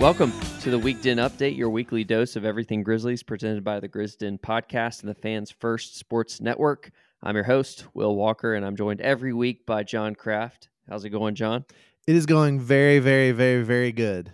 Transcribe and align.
Welcome 0.00 0.32
to 0.62 0.70
the 0.70 0.78
Week 0.78 1.02
Weekden 1.02 1.18
Update, 1.18 1.58
your 1.58 1.68
weekly 1.68 2.04
dose 2.04 2.34
of 2.34 2.46
everything 2.46 2.82
Grizzlies, 2.82 3.22
presented 3.22 3.62
by 3.62 3.80
the 3.80 3.88
Grizzden 3.88 4.40
Podcast 4.40 5.02
and 5.02 5.10
the 5.10 5.14
Fans 5.14 5.50
First 5.50 5.98
Sports 5.98 6.40
Network. 6.40 6.90
I'm 7.22 7.34
your 7.34 7.44
host, 7.44 7.84
Will 7.92 8.16
Walker, 8.16 8.54
and 8.54 8.64
I'm 8.64 8.76
joined 8.76 9.02
every 9.02 9.34
week 9.34 9.66
by 9.66 9.82
John 9.82 10.14
Craft. 10.14 10.70
How's 10.88 11.04
it 11.04 11.10
going, 11.10 11.34
John? 11.34 11.66
It 12.06 12.16
is 12.16 12.24
going 12.24 12.60
very, 12.60 12.98
very, 12.98 13.32
very, 13.32 13.62
very 13.62 13.92
good. 13.92 14.32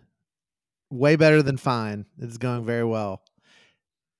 Way 0.93 1.17
better 1.17 1.43
than 1.43 1.57
fine. 1.57 2.07
It's 2.21 2.39
going 2.39 2.65
very 2.65 2.85
well. 2.85 3.23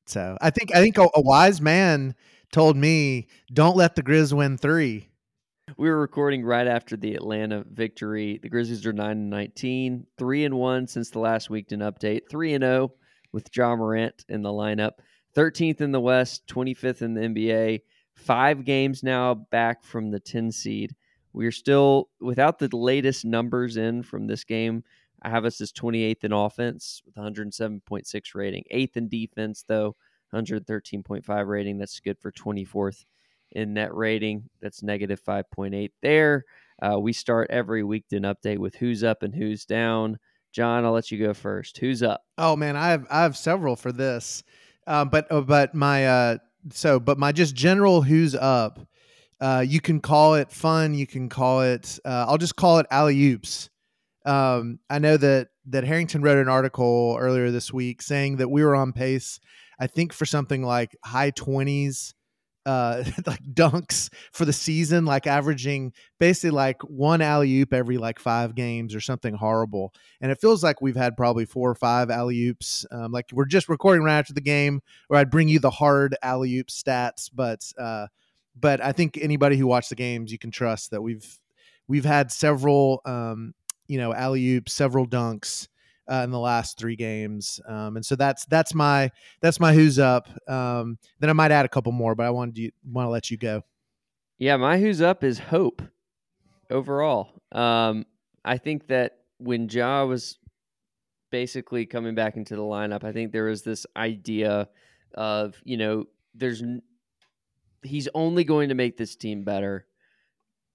So 0.07 0.37
I 0.41 0.51
think 0.51 0.75
I 0.75 0.81
think 0.83 0.99
a, 0.99 1.07
a 1.15 1.21
wise 1.21 1.61
man 1.61 2.17
told 2.51 2.77
me, 2.77 3.29
"Don't 3.53 3.77
let 3.77 3.95
the 3.95 4.03
Grizz 4.03 4.33
win 4.33 4.59
three. 4.59 5.11
We 5.77 5.91
were 5.91 6.01
recording 6.01 6.45
right 6.45 6.69
after 6.69 6.97
the 6.97 7.17
Atlanta 7.17 7.65
victory. 7.69 8.39
The 8.41 8.49
Grizzlies 8.49 8.87
are 8.87 8.93
9 8.93 9.11
and 9.11 9.29
19, 9.29 10.07
3 10.17 10.45
and 10.45 10.55
1 10.55 10.87
since 10.87 11.11
the 11.11 11.19
last 11.19 11.51
Weekden 11.51 11.81
update, 11.81 12.31
3 12.31 12.55
and 12.55 12.63
0 12.63 12.93
with 13.33 13.55
Ja 13.55 13.75
Morant 13.75 14.25
in 14.29 14.43
the 14.43 14.49
lineup, 14.49 14.93
13th 15.35 15.81
in 15.81 15.91
the 15.91 16.01
West, 16.01 16.47
25th 16.47 17.03
in 17.03 17.15
the 17.15 17.23
NBA, 17.23 17.83
five 18.15 18.65
games 18.65 19.03
now 19.03 19.35
back 19.35 19.83
from 19.85 20.11
the 20.11 20.21
10 20.21 20.53
seed. 20.53 20.95
We 21.33 21.47
are 21.47 21.53
still 21.53 22.11
without 22.21 22.59
the 22.61 22.75
latest 22.75 23.25
numbers 23.25 23.77
in 23.77 24.05
from 24.05 24.29
this 24.29 24.45
game. 24.45 24.85
I 25.23 25.31
have 25.31 25.45
us 25.45 25.61
as 25.61 25.73
28th 25.73 26.23
in 26.23 26.33
offense 26.33 27.03
with 27.05 27.17
107.6 27.17 28.35
rating, 28.35 28.63
eighth 28.71 28.97
in 28.97 29.09
defense 29.09 29.65
though, 29.67 29.97
113.5 30.33 31.47
rating. 31.47 31.77
That's 31.77 32.01
good 32.01 32.21
for 32.21 32.31
24th 32.31 33.05
in 33.53 33.75
net 33.75 33.95
rating. 33.95 34.49
That's 34.61 34.83
negative 34.83 35.23
5.8 35.23 35.91
there. 36.03 36.45
Uh, 36.83 36.99
we 36.99 37.13
start 37.13 37.51
every 37.51 37.83
Weekden 37.83 38.23
update 38.23 38.59
with 38.59 38.75
who's 38.75 39.03
up 39.03 39.23
and 39.23 39.35
who's 39.35 39.65
down. 39.65 40.19
John, 40.53 40.85
I'll 40.85 40.93
let 40.93 41.11
you 41.11 41.19
go 41.19 41.35
first. 41.35 41.79
Who's 41.79 42.03
up? 42.03 42.23
Oh 42.39 42.57
man, 42.57 42.77
I 42.77 42.89
have 42.89 43.07
I 43.11 43.23
have 43.23 43.37
several 43.37 43.77
for 43.77 43.93
this, 43.93 44.43
uh, 44.87 45.05
but 45.05 45.31
uh, 45.31 45.43
but 45.43 45.75
my 45.75 46.07
uh, 46.07 46.39
so 46.71 46.99
but 46.99 47.19
my 47.19 47.33
just 47.33 47.55
general 47.55 48.03
who's 48.03 48.35
up. 48.35 48.81
Uh, 49.39 49.63
you 49.67 49.83
can 49.83 50.01
call 50.01 50.35
it 50.35 50.51
fun. 50.51 50.95
You 50.95 51.07
can 51.07 51.29
call 51.29 51.61
it. 51.61 51.99
Uh, 52.05 52.25
I'll 52.27 52.39
just 52.39 52.57
call 52.57 52.79
it 52.79 52.87
alley 52.91 53.23
oops. 53.23 53.69
Um, 54.25 54.81
I 54.89 54.99
know 54.99 55.17
that 55.19 55.49
that 55.67 55.85
Harrington 55.85 56.23
wrote 56.23 56.39
an 56.39 56.49
article 56.49 57.17
earlier 57.21 57.51
this 57.51 57.73
week 57.73 58.01
saying 58.01 58.37
that 58.37 58.51
we 58.51 58.65
were 58.65 58.75
on 58.75 58.93
pace. 58.93 59.41
I 59.79 59.87
think 59.87 60.13
for 60.13 60.25
something 60.25 60.63
like 60.63 60.97
high 61.05 61.31
twenties 61.31 62.15
uh 62.67 63.05
like 63.27 63.43
dunks 63.55 64.13
for 64.33 64.45
the 64.45 64.53
season 64.53 65.07
like 65.07 65.27
averaging 65.27 65.93
basically 66.19 66.51
like 66.51 66.83
one 66.83 67.23
alley 67.23 67.61
oop 67.61 67.73
every 67.73 67.97
like 67.97 68.19
five 68.19 68.55
games 68.55 68.95
or 68.95 69.01
something 69.01 69.35
horrible. 69.35 69.95
And 70.21 70.31
it 70.33 70.41
feels 70.41 70.63
like 70.63 70.83
we've 70.83 70.97
had 70.97 71.17
probably 71.17 71.47
four 71.47 71.71
or 71.71 71.75
five 71.75 72.11
alley 72.11 72.49
oops 72.49 72.85
um, 72.91 73.13
like 73.13 73.31
we're 73.33 73.47
just 73.47 73.69
recording 73.69 74.05
right 74.05 74.19
after 74.19 74.33
the 74.33 74.41
game 74.41 74.81
or 75.09 75.17
i'd 75.17 75.31
bring 75.31 75.49
you 75.49 75.59
the 75.59 75.71
hard 75.71 76.17
alley 76.23 76.57
oop 76.57 76.69
stats 76.69 77.31
but 77.33 77.61
uh 77.79 78.07
but 78.59 78.81
i 78.81 78.93
think 78.93 79.19
anybody 79.21 79.57
who 79.57 79.67
watched 79.67 79.91
the 79.91 79.95
games 79.97 80.33
you 80.33 80.39
can 80.39 80.51
trust 80.51 80.91
that 80.91 81.03
we've 81.03 81.39
we've 81.89 82.05
had 82.05 82.33
several 82.33 83.01
um 83.05 83.55
you 83.87 83.99
know 83.99 84.13
alley 84.13 84.55
oops 84.55 84.73
several 84.73 85.07
dunks 85.07 85.69
uh, 86.11 86.23
in 86.25 86.31
the 86.31 86.39
last 86.39 86.79
three 86.79 86.97
games. 86.97 87.61
Um, 87.67 87.97
and 87.97 88.05
so 88.05 88.17
that's 88.17 88.45
that's 88.47 88.75
my 88.75 89.11
that's 89.41 89.61
my 89.61 89.73
who's 89.73 89.99
up. 89.99 90.29
Um, 90.49 90.99
then 91.21 91.31
I 91.31 91.33
might 91.33 91.51
add 91.51 91.65
a 91.65 91.69
couple 91.69 91.93
more, 91.93 92.15
but 92.15 92.27
I 92.27 92.31
wanted 92.31 92.57
to 92.57 92.71
want 92.85 93.07
to 93.07 93.11
let 93.11 93.31
you 93.31 93.37
go. 93.37 93.63
Yeah, 94.39 94.57
my 94.57 94.79
who's 94.79 95.01
up 95.01 95.25
is 95.25 95.39
hope 95.39 95.83
overall. 96.71 97.31
Um, 97.53 98.05
I 98.45 98.59
think 98.59 98.89
that 98.89 99.19
when 99.39 99.69
Ja 99.69 100.05
was 100.05 100.39
basically 101.31 101.87
coming 101.87 102.15
back 102.15 102.37
into 102.37 102.57
the 102.57 102.63
lineup, 102.63 103.05
I 103.05 103.13
think 103.13 103.33
there 103.33 103.45
was 103.45 103.63
this 103.63 103.87
idea 103.97 104.69
of 105.15 105.57
you 105.65 105.77
know 105.77 106.05
there's 106.35 106.63
he's 107.83 108.09
only 108.15 108.45
going 108.45 108.69
to 108.69 108.75
make 108.75 108.97
this 108.97 109.17
team 109.17 109.45
better 109.45 109.87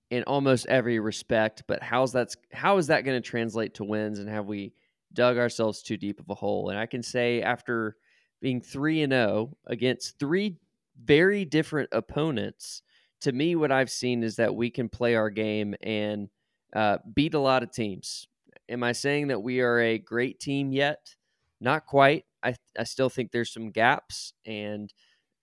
in 0.10 0.24
almost 0.24 0.66
every 0.68 1.00
respect 1.00 1.64
but 1.68 1.82
how's 1.82 2.12
that's 2.12 2.36
how 2.52 2.78
is 2.78 2.88
that 2.88 3.06
going 3.06 3.22
to 3.22 3.28
translate 3.28 3.76
to 3.76 3.84
wins 3.84 4.20
and 4.20 4.30
have 4.30 4.46
we 4.46 4.74
dug 5.14 5.38
ourselves 5.38 5.82
too 5.82 5.98
deep 5.98 6.20
of 6.20 6.30
a 6.30 6.36
hole. 6.36 6.70
And 6.70 6.78
I 6.78 6.86
can 6.86 7.04
say 7.04 7.42
after 7.42 7.96
being 8.42 8.62
3 8.62 9.04
and 9.04 9.14
0 9.14 9.58
against 9.68 10.20
three 10.20 10.58
very 11.04 11.46
different 11.46 11.90
opponents, 11.92 12.82
to 13.22 13.32
me 13.32 13.56
what 13.56 13.72
I've 13.72 13.90
seen 13.90 14.24
is 14.24 14.36
that 14.38 14.56
we 14.56 14.70
can 14.70 14.90
play 14.90 15.16
our 15.16 15.30
game 15.30 15.76
and 15.82 16.30
uh, 16.76 16.98
beat 17.14 17.34
a 17.34 17.40
lot 17.40 17.64
of 17.64 17.72
teams. 17.72 18.28
Am 18.70 18.84
I 18.84 18.92
saying 18.94 19.28
that 19.28 19.42
we 19.42 19.62
are 19.62 19.80
a 19.80 19.98
great 19.98 20.40
team 20.40 20.72
yet? 20.72 21.16
Not 21.60 21.86
quite. 21.86 22.26
I 22.44 22.56
I 22.78 22.86
still 22.86 23.10
think 23.10 23.32
there's 23.32 23.54
some 23.54 23.70
gaps 23.70 24.34
and 24.46 24.92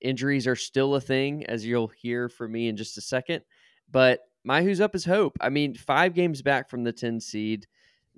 injuries 0.01 0.47
are 0.47 0.57
still 0.57 0.95
a 0.95 1.01
thing 1.01 1.45
as 1.47 1.65
you'll 1.65 1.89
hear 1.89 2.29
from 2.29 2.53
me 2.53 2.69
in 2.69 2.77
just 2.77 2.99
a 2.99 3.01
second. 3.01 3.43
But 3.91 4.21
my 4.45 4.63
who's 4.63 4.81
up 4.81 4.95
is 4.95 5.05
hope. 5.05 5.37
I 5.41 5.49
mean, 5.49 5.75
5 5.75 6.15
games 6.15 6.43
back 6.43 6.71
from 6.71 6.85
the 6.85 6.93
10 6.93 7.21
seed 7.21 7.67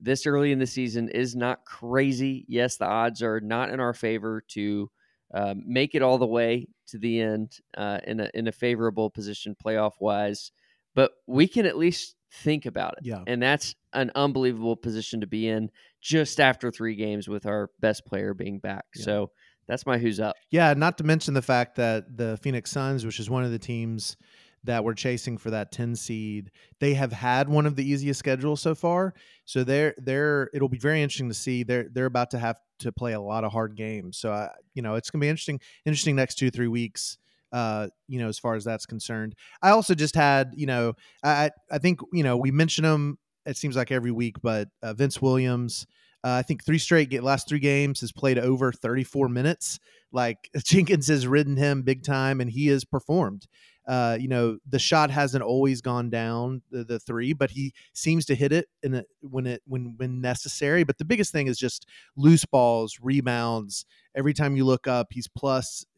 this 0.01 0.27
early 0.27 0.53
in 0.53 0.59
the 0.59 0.67
season 0.67 1.09
is 1.09 1.37
not 1.37 1.65
crazy. 1.65 2.45
Yes, 2.49 2.77
the 2.77 2.87
odds 2.87 3.23
are 3.23 3.41
not 3.41 3.71
in 3.71 3.81
our 3.81 3.93
favor 3.93 4.43
to 4.49 4.91
uh, 5.33 5.55
make 5.65 5.95
it 5.95 6.03
all 6.03 6.19
the 6.19 6.27
way 6.27 6.67
to 6.89 6.99
the 6.99 7.21
end 7.21 7.59
uh, 7.77 8.01
in 8.07 8.21
a 8.21 8.31
in 8.35 8.49
a 8.49 8.53
favorable 8.53 9.11
position 9.11 9.55
playoff 9.55 9.93
wise, 10.01 10.53
but 10.95 11.13
we 11.27 11.47
can 11.47 11.67
at 11.67 11.77
least 11.77 12.17
think 12.33 12.67
about 12.67 12.95
it. 12.99 13.05
Yeah, 13.05 13.23
and 13.27 13.43
that's 13.43 13.75
an 13.93 14.11
unbelievable 14.15 14.77
position 14.77 15.21
to 15.21 15.27
be 15.27 15.49
in 15.49 15.71
just 16.01 16.41
after 16.41 16.71
three 16.71 16.97
games 16.97 17.29
with 17.29 17.47
our 17.47 17.71
best 17.81 18.05
player 18.07 18.35
being 18.35 18.59
back. 18.59 18.87
Yeah. 18.95 19.05
So 19.05 19.31
that's 19.69 19.87
my 19.87 19.99
who's 19.99 20.19
up. 20.19 20.35
Yeah, 20.51 20.75
not 20.75 20.99
to 20.99 21.05
mention 21.05 21.35
the 21.35 21.43
fact 21.43 21.77
that 21.77 22.17
the 22.17 22.39
Phoenix 22.43 22.71
Suns, 22.71 23.07
which 23.07 23.21
is 23.21 23.31
one 23.31 23.45
of 23.45 23.53
the 23.53 23.59
teams 23.59 24.17
that 24.65 24.85
were 24.85 24.95
chasing 24.95 25.39
for 25.39 25.51
that 25.51 25.73
10 25.73 25.97
seed 25.97 26.51
they 26.81 26.95
have 26.95 27.13
had 27.13 27.49
one 27.49 27.67
of 27.67 27.77
the 27.77 27.89
easiest 27.89 28.19
schedules 28.19 28.61
so 28.61 28.75
far 28.75 29.15
so 29.45 29.65
they're 29.65 29.95
they're 29.99 30.51
it'll 30.53 30.69
be 30.69 30.79
very 30.79 31.03
interesting 31.03 31.29
to 31.29 31.35
see 31.35 31.63
they're 31.63 31.89
they're 31.93 32.07
about 32.07 32.31
to 32.31 32.39
have 32.39 32.59
to 32.79 32.93
play 32.93 33.13
a 33.13 33.21
lot 33.21 33.45
of 33.45 33.53
hard 33.53 33.77
games 33.77 34.19
so 34.19 34.33
I, 34.33 34.51
you 34.75 34.83
know 34.83 34.95
it's 34.97 35.11
gonna 35.11 35.21
be 35.21 35.29
interesting 35.29 35.61
interesting 35.87 36.17
next 36.17 36.37
two 36.37 36.51
three 36.51 36.69
weeks 36.69 37.19
uh, 37.53 37.89
you 38.09 38.21
know, 38.21 38.29
as 38.29 38.39
far 38.39 38.55
as 38.55 38.65
that's 38.65 38.87
concerned. 38.87 39.35
I 39.63 39.71
also 39.71 39.95
just 39.95 40.15
had, 40.15 40.53
you 40.55 40.67
know, 40.67 40.95
I 41.23 41.51
I 41.71 41.79
think 41.79 42.01
you 42.13 42.23
know 42.23 42.37
we 42.37 42.51
mention 42.51 42.85
him. 42.85 43.19
It 43.47 43.57
seems 43.57 43.77
like 43.77 43.91
every 43.91 44.13
week, 44.13 44.37
but 44.43 44.69
uh, 44.83 44.95
Vince 44.95 45.21
Williams. 45.21 45.87
Uh, 46.23 46.33
I 46.33 46.43
think 46.43 46.63
three 46.63 46.77
straight 46.79 47.09
get 47.09 47.25
last 47.25 47.49
three 47.49 47.61
games 47.61 48.03
has 48.03 48.13
played 48.13 48.39
over 48.39 48.73
34 48.73 49.31
minutes. 49.31 49.81
Like 50.13 50.51
Jenkins 50.65 51.09
has 51.09 51.27
ridden 51.27 51.57
him 51.57 51.83
big 51.83 52.03
time, 52.03 52.41
and 52.41 52.51
he 52.51 52.67
has 52.69 52.85
performed. 52.85 53.47
Uh, 53.87 54.17
you 54.21 54.29
know, 54.29 54.59
the 54.69 54.79
shot 54.79 55.11
hasn't 55.11 55.43
always 55.43 55.81
gone 55.81 56.11
down 56.11 56.63
the, 56.71 56.85
the 56.85 56.99
three, 57.01 57.33
but 57.33 57.51
he 57.51 57.73
seems 57.93 58.25
to 58.27 58.35
hit 58.35 58.53
it 58.53 58.69
in 58.83 58.95
a, 58.95 59.05
when 59.23 59.47
it 59.47 59.63
when 59.67 59.95
when 59.97 60.21
necessary. 60.21 60.85
But 60.85 60.99
the 60.99 61.05
biggest 61.05 61.33
thing 61.33 61.47
is 61.47 61.59
just 61.59 61.87
loose 62.17 62.45
balls, 62.45 62.99
rebounds. 63.01 63.85
Every 64.15 64.35
time 64.35 64.57
you 64.57 64.65
look 64.65 64.87
up, 64.87 65.09
he's 65.11 65.29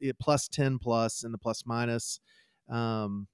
eh, 0.03 0.13
plus 0.21 0.49
ten 0.49 0.79
plus 0.79 1.25
in 1.25 1.33
the 1.33 1.39
plus 1.39 1.65
minus. 1.67 2.21
Um, 2.71 3.27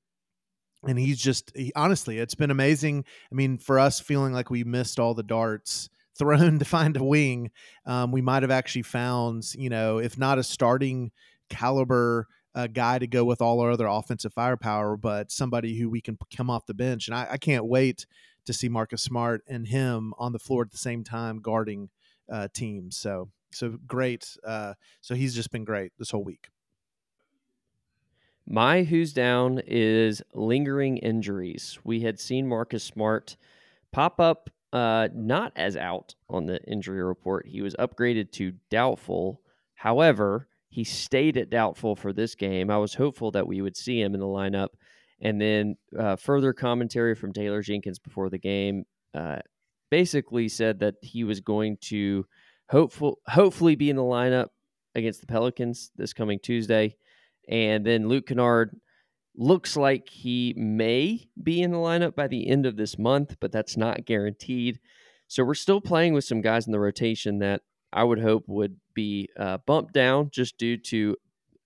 and 0.87 0.99
he's 0.99 1.19
just 1.19 1.53
he, 1.55 1.73
honestly, 1.75 2.19
it's 2.19 2.35
been 2.35 2.51
amazing. 2.51 3.05
I 3.31 3.35
mean, 3.35 3.59
for 3.59 3.79
us 3.79 4.01
feeling 4.01 4.33
like 4.33 4.51
we 4.51 4.65
missed 4.65 4.99
all 4.99 5.15
the 5.15 5.23
darts 5.23 5.89
thrown 6.19 6.59
to 6.59 6.65
find 6.65 6.97
a 6.97 7.05
wing, 7.05 7.51
um, 7.87 8.13
we 8.13 8.21
might 8.23 8.43
have 8.43 8.51
actually 8.51 8.83
found, 8.83 9.45
you 9.55 9.71
know, 9.71 9.99
if 9.99 10.19
not 10.19 10.39
a 10.39 10.43
starting 10.43 11.11
caliber 11.49 12.27
a 12.55 12.69
guy 12.69 12.99
to 12.99 13.07
go 13.07 13.25
with 13.25 13.41
all 13.41 13.61
our 13.61 13.71
other 13.71 13.87
offensive 13.87 14.33
firepower, 14.33 14.97
but 14.97 15.31
somebody 15.31 15.79
who 15.79 15.89
we 15.89 16.01
can 16.01 16.19
come 16.35 16.51
off 16.51 16.67
the 16.67 16.75
bench. 16.75 17.09
And 17.09 17.15
I, 17.15 17.29
I 17.33 17.37
can't 17.37 17.67
wait 17.67 18.07
to 18.47 18.53
see 18.53 18.69
Marcus 18.69 19.03
Smart 19.03 19.43
and 19.47 19.67
him 19.67 20.15
on 20.19 20.33
the 20.33 20.39
floor 20.39 20.63
at 20.63 20.71
the 20.71 20.79
same 20.79 21.05
time 21.05 21.41
guarding 21.41 21.91
uh, 22.31 22.49
teams. 22.53 22.97
So 22.97 23.31
so 23.51 23.79
great. 23.87 24.37
Uh, 24.45 24.75
so 25.01 25.15
he's 25.15 25.35
just 25.35 25.51
been 25.51 25.65
great 25.65 25.93
this 25.99 26.11
whole 26.11 26.25
week. 26.25 26.49
My 28.47 28.83
who's 28.83 29.13
down 29.13 29.61
is 29.67 30.23
lingering 30.33 30.97
injuries. 30.99 31.79
We 31.85 32.01
had 32.01 32.19
seen 32.19 32.49
Marcus 32.49 32.83
Smart 32.83 33.37
pop 33.93 34.21
up 34.21 34.51
uh, 34.73 35.09
not 35.15 35.53
as 35.57 35.77
out 35.77 36.15
on 36.29 36.47
the 36.47 36.63
injury 36.65 37.03
report. 37.03 37.47
He 37.47 37.61
was 37.61 37.75
upgraded 37.75 38.33
to 38.33 38.55
doubtful. 38.71 39.41
However, 39.75 40.48
he 40.69 40.85
stayed 40.85 41.37
at 41.37 41.51
doubtful 41.51 41.97
for 41.97 42.13
this 42.13 42.35
game. 42.35 42.71
I 42.71 42.79
was 42.79 42.95
hopeful 42.95 43.31
that 43.33 43.47
we 43.47 43.61
would 43.61 43.77
see 43.77 44.01
him 44.01 44.15
in 44.15 44.21
the 44.21 44.27
lineup. 44.27 44.69
And 45.21 45.41
then 45.41 45.77
uh, 45.99 46.17
further 46.17 46.53
commentary 46.53 47.15
from 47.15 47.33
Taylor 47.33 47.63
Jenkins 47.63 47.99
before 47.99 48.31
the 48.31 48.39
game 48.39 48.85
uh, 49.15 49.39
basically 49.91 50.49
said 50.49 50.81
that 50.81 50.95
he 51.03 51.25
was 51.25 51.41
going 51.41 51.79
to 51.83 52.27
hopeful, 52.69 53.19
hopefully 53.27 53.75
be 53.75 53.91
in 53.91 53.97
the 53.97 54.03
lineup 54.03 54.49
against 54.95 55.21
the 55.21 55.27
Pelicans 55.27 55.91
this 55.97 56.13
coming 56.13 56.39
Tuesday. 56.39 56.97
And 57.49 57.85
then 57.85 58.09
Luke 58.09 58.27
Kennard 58.27 58.79
looks 59.37 59.77
like 59.77 60.09
he 60.09 60.55
may 60.57 61.29
be 61.43 61.63
in 61.63 61.71
the 61.71 61.79
lineup 61.79 62.15
by 62.15 62.29
the 62.29 62.49
end 62.49 62.67
of 62.67 62.77
this 62.77 62.99
month, 62.99 63.37
but 63.41 63.53
that's 63.53 63.77
not 63.77 64.05
guaranteed. 64.05 64.79
So 65.29 65.45
we're 65.45 65.55
still 65.55 65.81
playing 65.81 66.15
with 66.15 66.25
some 66.25 66.41
guys 66.41 66.67
in 66.67 66.73
the 66.73 66.81
rotation 66.81 67.39
that 67.39 67.63
I 67.93 68.05
would 68.05 68.21
hope 68.21 68.45
would 68.47 68.77
be 68.95 69.29
uh, 69.39 69.59
bumped 69.67 69.95
down 69.95 70.31
just 70.31 70.59
due 70.59 70.77
to 70.77 71.17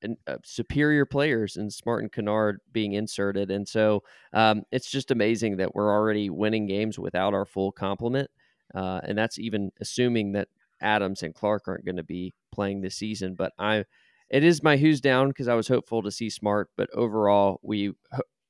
an, 0.02 0.16
uh, 0.26 0.36
superior 0.44 1.04
players 1.04 1.56
and 1.56 1.72
Smart 1.72 2.02
and 2.02 2.12
Kennard 2.12 2.60
being 2.72 2.92
inserted. 2.92 3.50
And 3.50 3.68
so 3.68 4.02
um, 4.32 4.62
it's 4.70 4.90
just 4.90 5.10
amazing 5.10 5.56
that 5.56 5.74
we're 5.74 5.90
already 5.90 6.30
winning 6.30 6.66
games 6.66 6.98
without 6.98 7.34
our 7.34 7.44
full 7.44 7.72
complement. 7.72 8.30
Uh, 8.74 9.00
and 9.04 9.16
that's 9.16 9.38
even 9.38 9.70
assuming 9.80 10.32
that 10.32 10.48
Adams 10.80 11.22
and 11.22 11.34
Clarke 11.34 11.68
aren't 11.68 11.84
going 11.84 11.96
to 11.96 12.02
be 12.04 12.34
playing 12.52 12.80
this 12.80 12.96
season. 12.96 13.34
But 13.34 13.52
I, 13.58 13.84
it 14.30 14.44
is 14.44 14.62
my 14.62 14.76
who's 14.76 15.00
down 15.00 15.28
because 15.28 15.48
I 15.48 15.54
was 15.54 15.68
hopeful 15.68 16.02
to 16.02 16.10
see 16.10 16.30
Smart, 16.30 16.70
but 16.76 16.88
overall 16.94 17.60
we 17.62 17.92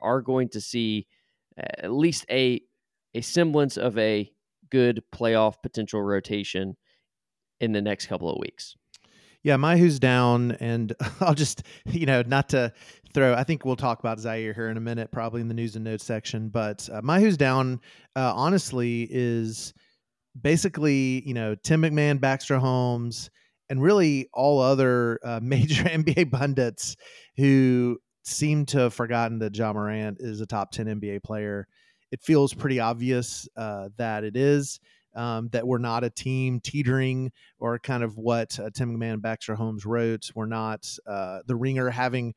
are 0.00 0.20
going 0.20 0.48
to 0.50 0.60
see 0.60 1.06
at 1.56 1.92
least 1.92 2.24
a 2.30 2.60
a 3.14 3.20
semblance 3.20 3.76
of 3.76 3.98
a 3.98 4.30
good 4.70 5.02
playoff 5.14 5.56
potential 5.62 6.02
rotation 6.02 6.76
in 7.62 7.72
the 7.72 7.80
next 7.80 8.06
couple 8.06 8.28
of 8.28 8.38
weeks. 8.38 8.76
Yeah, 9.44 9.56
my 9.56 9.76
who's 9.76 9.98
down, 9.98 10.52
and 10.52 10.92
I'll 11.20 11.34
just, 11.34 11.62
you 11.86 12.04
know, 12.04 12.22
not 12.22 12.50
to 12.50 12.72
throw, 13.14 13.34
I 13.34 13.44
think 13.44 13.64
we'll 13.64 13.76
talk 13.76 14.00
about 14.00 14.18
Ziaire 14.18 14.54
here 14.54 14.68
in 14.68 14.76
a 14.76 14.80
minute, 14.80 15.10
probably 15.10 15.40
in 15.40 15.48
the 15.48 15.54
news 15.54 15.76
and 15.76 15.84
notes 15.84 16.04
section. 16.04 16.48
But 16.48 16.88
uh, 16.92 17.00
my 17.02 17.20
who's 17.20 17.36
down, 17.36 17.80
uh, 18.14 18.32
honestly, 18.34 19.08
is 19.10 19.72
basically, 20.40 21.26
you 21.26 21.34
know, 21.34 21.54
Tim 21.54 21.82
McMahon, 21.82 22.20
Baxter 22.20 22.58
Holmes, 22.58 23.30
and 23.70 23.82
really 23.82 24.28
all 24.34 24.60
other 24.60 25.18
uh, 25.24 25.40
major 25.42 25.84
NBA 25.84 26.30
pundits 26.30 26.96
who 27.36 27.98
seem 28.24 28.66
to 28.66 28.78
have 28.78 28.94
forgotten 28.94 29.38
that 29.40 29.56
Ja 29.56 29.72
Morant 29.72 30.18
is 30.20 30.40
a 30.40 30.46
top 30.46 30.70
10 30.70 30.86
NBA 30.86 31.22
player. 31.22 31.66
It 32.12 32.22
feels 32.22 32.54
pretty 32.54 32.78
obvious 32.78 33.48
uh, 33.56 33.88
that 33.96 34.22
it 34.22 34.36
is 34.36 34.78
um, 35.14 35.48
that 35.52 35.66
we're 35.66 35.78
not 35.78 36.04
a 36.04 36.10
team 36.10 36.60
teetering 36.60 37.32
or 37.58 37.78
kind 37.78 38.02
of 38.02 38.16
what 38.16 38.58
uh, 38.58 38.70
Tim 38.74 38.96
McMahon 38.96 39.14
and 39.14 39.22
Baxter 39.22 39.54
Holmes 39.54 39.84
wrote. 39.84 40.30
We're 40.34 40.46
not 40.46 40.88
uh, 41.06 41.40
the 41.46 41.56
ringer 41.56 41.90
having 41.90 42.34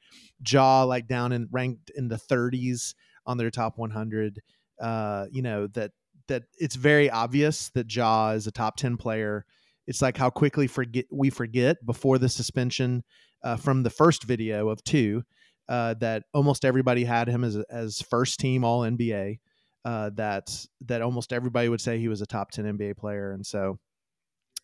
Ja 0.48 0.84
like 0.84 1.08
down 1.08 1.32
and 1.32 1.48
ranked 1.52 1.92
in 1.96 2.08
the 2.08 2.18
30s 2.18 2.94
on 3.26 3.38
their 3.38 3.52
top 3.52 3.78
100. 3.78 4.42
Uh, 4.80 5.26
you 5.32 5.42
know, 5.42 5.68
that 5.68 5.92
that 6.28 6.44
it's 6.58 6.76
very 6.76 7.10
obvious 7.10 7.70
that 7.70 7.94
Ja 7.94 8.32
is 8.32 8.48
a 8.48 8.52
top 8.52 8.78
10 8.78 8.98
player. 8.98 9.46
It's 9.88 10.02
like 10.02 10.18
how 10.18 10.30
quickly 10.30 10.68
forget 10.68 11.06
we 11.12 11.30
forget 11.30 11.86
before 11.86 12.18
the 12.18 12.30
suspension 12.30 13.04
uh, 13.44 13.56
from 13.56 13.84
the 13.84 13.90
first 13.90 14.24
video 14.24 14.70
of 14.70 14.84
two 14.84 15.24
uh, 15.70 15.94
that 15.96 16.24
almost 16.34 16.66
everybody 16.66 17.04
had 17.04 17.28
him 17.28 17.44
as 17.44 17.56
as 17.70 18.02
first 18.02 18.40
team 18.40 18.64
All 18.64 18.82
NBA 18.82 19.40
uh, 19.86 20.10
that 20.16 20.68
that 20.82 21.02
almost 21.02 21.32
everybody 21.32 21.70
would 21.70 21.80
say 21.80 22.00
he 22.00 22.08
was 22.08 22.22
a 22.22 22.26
top 22.26 22.52
10 22.52 22.78
NBA 22.78 22.98
player. 22.98 23.32
And 23.32 23.46
so 23.46 23.78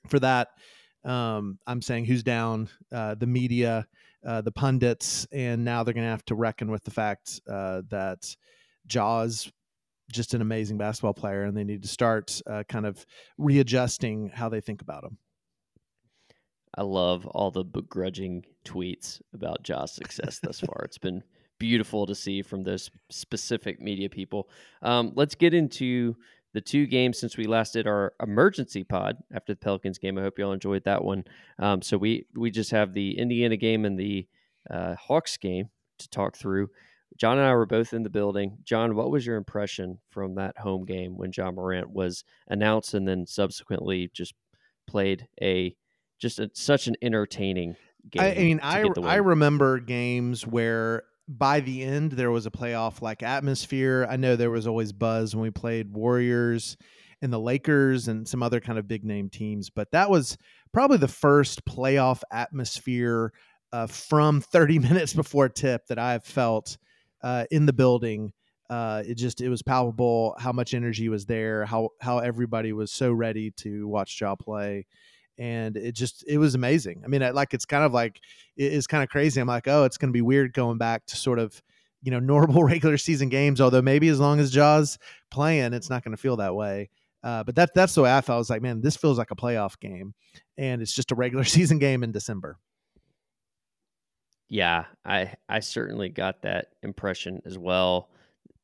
for 0.08 0.20
that, 0.20 0.50
um, 1.06 1.60
I'm 1.68 1.82
saying 1.82 2.06
who's 2.06 2.24
down 2.24 2.70
uh, 2.92 3.16
the 3.16 3.28
media, 3.28 3.88
uh, 4.26 4.42
the 4.42 4.52
pundits, 4.52 5.28
and 5.32 5.64
now 5.64 5.84
they're 5.84 5.94
going 5.94 6.06
to 6.06 6.12
have 6.12 6.26
to 6.26 6.36
reckon 6.36 6.72
with 6.72 6.84
the 6.84 6.92
fact 6.92 7.40
uh, 7.50 7.84
that 7.90 8.36
Ja's 8.88 9.52
just 10.12 10.34
an 10.34 10.42
amazing 10.42 10.78
basketball 10.78 11.14
player, 11.14 11.44
and 11.44 11.56
they 11.56 11.64
need 11.64 11.84
to 11.84 11.88
start 11.88 12.42
uh, 12.48 12.64
kind 12.68 12.86
of 12.86 13.06
readjusting 13.38 14.30
how 14.30 14.50
they 14.50 14.60
think 14.60 14.82
about 14.82 15.04
him. 15.04 15.18
I 16.76 16.84
love 16.84 17.26
all 17.28 17.52
the 17.52 17.64
begrudging 17.64 18.46
tweets 18.66 19.22
about 19.34 19.64
Ja's 19.64 19.92
success 19.92 20.40
thus 20.44 20.60
far. 20.60 20.82
It's 20.84 20.98
been 20.98 21.24
beautiful 21.62 22.08
to 22.08 22.16
see 22.16 22.42
from 22.42 22.64
those 22.64 22.90
specific 23.12 23.80
media 23.80 24.10
people. 24.10 24.50
Um, 24.82 25.12
let's 25.16 25.36
get 25.36 25.54
into 25.54 26.16
the 26.54 26.60
two 26.60 26.88
games 26.88 27.20
since 27.20 27.38
we 27.38 27.46
last 27.46 27.74
did 27.74 27.86
our 27.86 28.14
emergency 28.20 28.84
pod 28.84 29.18
after 29.32 29.54
the 29.54 29.60
Pelicans 29.60 30.00
game. 30.00 30.18
I 30.18 30.24
hope 30.24 30.40
you 30.40 30.46
all 30.46 30.54
enjoyed 30.54 30.84
that 30.86 31.04
one. 31.04 31.24
Um, 31.60 31.84
so 31.84 32.00
we 32.00 32.26
we 32.36 32.50
just 32.50 32.72
have 32.72 32.94
the 32.94 33.16
Indiana 33.16 33.58
game 33.58 33.86
and 33.86 33.98
the 33.98 34.28
uh, 34.72 34.96
Hawks 34.96 35.38
game 35.38 35.70
to 36.00 36.10
talk 36.10 36.36
through. 36.36 36.70
John 37.16 37.38
and 37.38 37.46
I 37.46 37.54
were 37.54 37.68
both 37.68 37.94
in 37.94 38.02
the 38.02 38.10
building. 38.10 38.58
John, 38.64 38.96
what 38.96 39.12
was 39.12 39.24
your 39.24 39.36
impression 39.36 40.00
from 40.10 40.34
that 40.36 40.58
home 40.58 40.86
game 40.86 41.16
when 41.16 41.32
Ja 41.32 41.52
Morant 41.52 41.92
was 41.92 42.24
announced 42.48 42.96
and 42.96 43.08
then 43.08 43.28
subsequently 43.28 44.10
just 44.16 44.34
played 44.88 45.28
a 45.40 45.76
just 46.18 46.40
a, 46.40 46.50
such 46.54 46.88
an 46.88 46.96
entertaining 47.04 47.76
game? 48.10 48.24
I, 48.24 48.32
I 48.32 48.40
mean, 48.40 48.60
I 48.64 48.84
I 49.04 49.16
remember 49.18 49.80
games 49.80 50.48
where 50.48 51.04
by 51.28 51.60
the 51.60 51.84
end 51.84 52.14
there 52.14 52.32
was 52.32 52.46
a 52.46 52.52
playoff 52.52 53.02
like 53.02 53.24
atmosphere. 53.24 54.08
I 54.10 54.18
know 54.18 54.36
there 54.36 54.52
was 54.52 54.68
always 54.68 54.92
buzz 54.92 55.36
when 55.36 55.44
we 55.44 55.52
played 55.52 55.94
Warriors 55.94 56.78
and 57.22 57.32
the 57.32 57.40
Lakers 57.40 58.08
and 58.08 58.28
some 58.28 58.42
other 58.42 58.60
kind 58.60 58.80
of 58.80 58.88
big 58.88 59.04
name 59.04 59.30
teams, 59.30 59.70
but 59.70 59.92
that 59.92 60.10
was 60.10 60.38
probably 60.74 60.98
the 60.98 61.08
first 61.08 61.64
playoff 61.66 62.22
atmosphere 62.32 63.32
uh, 63.72 63.88
from 63.88 64.42
30 64.52 64.80
minutes 64.80 65.14
before 65.14 65.50
tip 65.50 65.86
that 65.88 66.00
I've 66.00 66.26
felt 66.26 66.78
uh, 67.24 67.46
in 67.52 67.66
the 67.66 67.74
building. 67.74 68.34
Uh, 68.70 69.04
it 69.06 69.16
just 69.16 69.42
it 69.42 69.50
was 69.50 69.62
palpable 69.62 70.34
how 70.40 70.54
much 70.54 70.74
energy 70.74 71.10
was 71.10 71.26
there, 71.26 71.66
how 71.66 71.90
how 72.00 72.20
everybody 72.20 72.72
was 72.72 72.90
so 72.90 73.12
ready 73.12 73.52
to 73.52 73.86
watch 73.86 74.20
Ja 74.20 74.34
play, 74.36 74.86
and 75.38 75.78
it 75.78 75.94
just 75.94 76.24
it 76.28 76.38
was 76.38 76.56
amazing. 76.56 77.02
I 77.04 77.08
mean, 77.08 77.22
like 77.34 77.54
it's 77.54 77.66
kind 77.66 77.84
of 77.84 77.94
like 77.94 78.20
it's 78.58 78.88
kind 78.88 79.04
of 79.04 79.10
crazy. 79.10 79.40
I'm 79.42 79.48
like, 79.48 79.68
oh, 79.68 79.86
it's 79.86 79.98
going 79.98 80.10
to 80.10 80.14
be 80.14 80.22
weird 80.22 80.54
going 80.54 80.78
back 80.78 81.06
to 81.08 81.16
sort 81.16 81.40
of 81.40 81.62
you 82.02 82.12
know 82.12 82.20
normal 82.36 82.64
regular 82.64 82.98
season 82.98 83.30
games. 83.30 83.62
Although 83.62 83.82
maybe 83.82 84.08
as 84.10 84.20
long 84.20 84.40
as 84.40 84.52
Ja's 84.52 84.98
playing, 85.30 85.74
it's 85.74 85.90
not 85.90 86.04
going 86.04 86.16
to 86.16 86.22
feel 86.22 86.38
that 86.38 86.56
way. 86.56 86.90
Uh, 87.24 87.44
but 87.44 87.56
that 87.56 87.72
that's 87.76 87.96
the 87.96 88.02
way 88.02 88.16
I 88.16 88.22
felt. 88.22 88.36
I 88.36 88.40
was 88.40 88.50
like, 88.50 88.62
man, 88.62 88.82
this 88.82 88.98
feels 88.98 89.18
like 89.18 89.32
a 89.32 89.36
playoff 89.36 89.80
game, 89.80 90.14
and 90.58 90.82
it's 90.82 90.94
just 90.94 91.12
a 91.12 91.16
regular 91.16 91.44
season 91.46 91.80
game 91.80 92.04
in 92.04 92.12
December. 92.12 92.58
Yeah, 94.50 94.86
I 95.06 95.34
I 95.48 95.60
certainly 95.60 96.10
got 96.10 96.42
that 96.42 96.68
impression 96.84 97.42
as 97.46 97.58
well. 97.58 98.10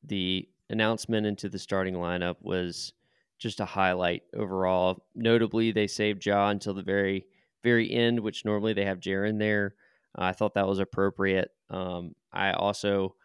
The 0.03 0.47
announcement 0.69 1.25
into 1.25 1.49
the 1.49 1.59
starting 1.59 1.95
lineup 1.95 2.35
was 2.41 2.93
just 3.37 3.59
a 3.59 3.65
highlight 3.65 4.23
overall. 4.35 5.05
Notably, 5.15 5.71
they 5.71 5.87
saved 5.87 6.25
Ja 6.25 6.49
until 6.49 6.73
the 6.73 6.83
very 6.83 7.25
very 7.63 7.91
end, 7.91 8.19
which 8.19 8.45
normally 8.45 8.73
they 8.73 8.85
have 8.85 8.99
Jaren 8.99 9.39
there. 9.39 9.75
Uh, 10.17 10.25
I 10.25 10.31
thought 10.31 10.53
that 10.53 10.67
was 10.67 10.79
appropriate. 10.79 11.49
Um, 11.69 12.13
I 12.31 12.51
also 12.53 13.15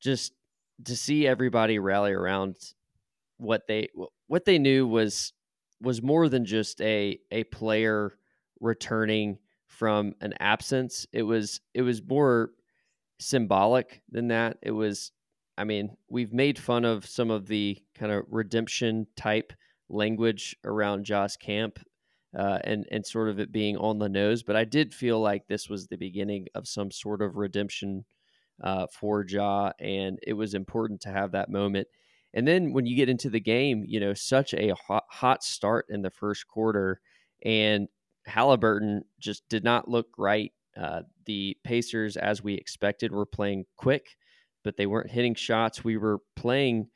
just 0.00 0.32
to 0.84 0.96
see 0.96 1.26
everybody 1.26 1.78
rally 1.78 2.12
around 2.12 2.56
what 3.38 3.66
they 3.66 3.88
what 4.26 4.44
they 4.44 4.58
knew 4.58 4.86
was 4.86 5.32
was 5.80 6.02
more 6.02 6.28
than 6.28 6.44
just 6.44 6.80
a 6.80 7.18
a 7.30 7.44
player 7.44 8.12
returning 8.60 9.38
from 9.66 10.14
an 10.20 10.34
absence. 10.38 11.06
It 11.12 11.22
was 11.22 11.60
it 11.74 11.82
was 11.82 12.02
more 12.02 12.50
symbolic 13.18 14.02
than 14.10 14.28
that. 14.28 14.58
It 14.62 14.70
was 14.72 15.12
I 15.62 15.64
mean, 15.64 15.96
we've 16.08 16.32
made 16.32 16.58
fun 16.58 16.84
of 16.84 17.06
some 17.06 17.30
of 17.30 17.46
the 17.46 17.78
kind 17.94 18.10
of 18.10 18.24
redemption 18.28 19.06
type 19.14 19.52
language 19.88 20.56
around 20.64 21.04
Ja's 21.04 21.36
camp 21.36 21.78
uh, 22.36 22.58
and 22.64 22.84
and 22.90 23.06
sort 23.06 23.28
of 23.28 23.38
it 23.38 23.52
being 23.52 23.76
on 23.76 24.00
the 24.00 24.08
nose, 24.08 24.42
but 24.42 24.56
I 24.56 24.64
did 24.64 24.92
feel 24.92 25.20
like 25.20 25.46
this 25.46 25.68
was 25.68 25.86
the 25.86 25.96
beginning 25.96 26.48
of 26.56 26.66
some 26.66 26.90
sort 26.90 27.22
of 27.22 27.36
redemption 27.36 28.04
uh, 28.60 28.88
for 28.90 29.24
Ja, 29.24 29.70
and 29.78 30.18
it 30.26 30.32
was 30.32 30.54
important 30.54 31.00
to 31.02 31.10
have 31.10 31.30
that 31.30 31.48
moment. 31.48 31.86
And 32.34 32.48
then 32.48 32.72
when 32.72 32.84
you 32.84 32.96
get 32.96 33.08
into 33.08 33.30
the 33.30 33.38
game, 33.38 33.84
you 33.86 34.00
know, 34.00 34.14
such 34.14 34.54
a 34.54 34.74
hot, 34.74 35.04
hot 35.10 35.44
start 35.44 35.86
in 35.90 36.02
the 36.02 36.10
first 36.10 36.48
quarter, 36.48 37.00
and 37.44 37.86
Halliburton 38.26 39.04
just 39.20 39.48
did 39.48 39.62
not 39.62 39.88
look 39.88 40.08
right. 40.18 40.50
Uh, 40.76 41.02
the 41.24 41.56
Pacers, 41.62 42.16
as 42.16 42.42
we 42.42 42.54
expected, 42.54 43.12
were 43.12 43.26
playing 43.26 43.66
quick 43.76 44.16
but 44.64 44.76
they 44.76 44.86
weren't 44.86 45.10
hitting 45.10 45.34
shots. 45.34 45.84
We 45.84 45.96
were 45.96 46.18
playing 46.36 46.88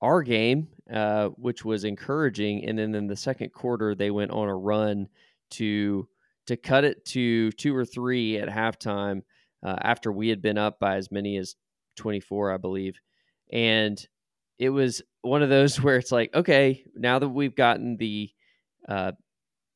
our 0.00 0.22
game, 0.22 0.68
uh, 0.92 1.28
which 1.36 1.64
was 1.64 1.84
encouraging. 1.84 2.64
And 2.64 2.78
then 2.78 2.94
in 2.94 3.06
the 3.06 3.16
second 3.16 3.52
quarter, 3.52 3.94
they 3.94 4.10
went 4.10 4.30
on 4.30 4.48
a 4.48 4.56
run 4.56 5.08
to 5.52 6.08
to 6.46 6.56
cut 6.56 6.84
it 6.84 7.04
to 7.04 7.52
two 7.52 7.76
or 7.76 7.84
three 7.84 8.38
at 8.38 8.48
halftime 8.48 9.22
uh, 9.62 9.76
after 9.82 10.10
we 10.10 10.28
had 10.28 10.42
been 10.42 10.58
up 10.58 10.80
by 10.80 10.96
as 10.96 11.12
many 11.12 11.36
as 11.36 11.54
24, 11.96 12.52
I 12.52 12.56
believe. 12.56 12.98
And 13.52 14.04
it 14.58 14.70
was 14.70 15.02
one 15.22 15.42
of 15.42 15.48
those 15.48 15.80
where 15.82 15.96
it's 15.96 16.10
like, 16.12 16.34
okay, 16.34 16.84
now 16.96 17.18
that 17.18 17.28
we've 17.28 17.54
gotten 17.54 17.96
the, 17.98 18.30
uh, 18.88 19.12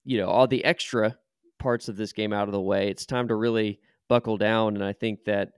you 0.05 0.19
know, 0.19 0.29
all 0.29 0.47
the 0.47 0.65
extra 0.65 1.17
parts 1.59 1.89
of 1.89 1.97
this 1.97 2.13
game 2.13 2.33
out 2.33 2.49
of 2.49 2.53
the 2.53 2.61
way, 2.61 2.89
it's 2.89 3.07
time 3.07 3.29
to 3.29 3.35
really 3.35 3.79
buckle 4.09 4.37
down. 4.37 4.75
And 4.75 4.85
I 4.85 4.93
think 4.93 5.25
that 5.27 5.53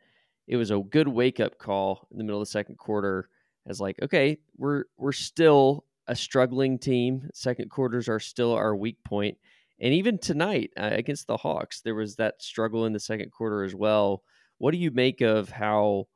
it 0.47 0.57
was 0.57 0.71
a 0.71 0.79
good 0.79 1.09
wake 1.09 1.41
up 1.41 1.59
call 1.59 2.07
in 2.11 2.19
the 2.19 2.25
middle 2.25 2.41
of 2.41 2.47
the 2.47 2.51
second 2.51 2.79
quarter 2.79 3.29
as 3.67 3.81
like, 3.81 3.97
okay, 4.03 4.39
we're 4.57 4.85
we're 4.97 5.13
still 5.13 5.85
a 6.07 6.15
struggling 6.15 6.79
team. 6.79 7.29
Second 7.35 7.71
quarters 7.71 8.09
are 8.09 8.21
still 8.21 8.53
our 8.53 8.75
weak 8.77 8.99
point. 9.05 9.39
And 9.81 9.93
even 9.93 10.19
tonight 10.19 10.71
uh, 10.79 10.91
against 10.93 11.27
the 11.27 11.37
Hawks, 11.37 11.81
there 11.81 11.95
was 11.95 12.17
that 12.17 12.43
struggle 12.43 12.87
in 12.87 12.93
the 12.93 13.01
second 13.01 13.31
quarter 13.31 13.63
as 13.65 13.75
well. 13.75 14.23
What 14.59 14.71
do 14.71 14.79
you 14.79 14.91
make 14.91 15.21
of 15.21 15.51
how, 15.51 16.07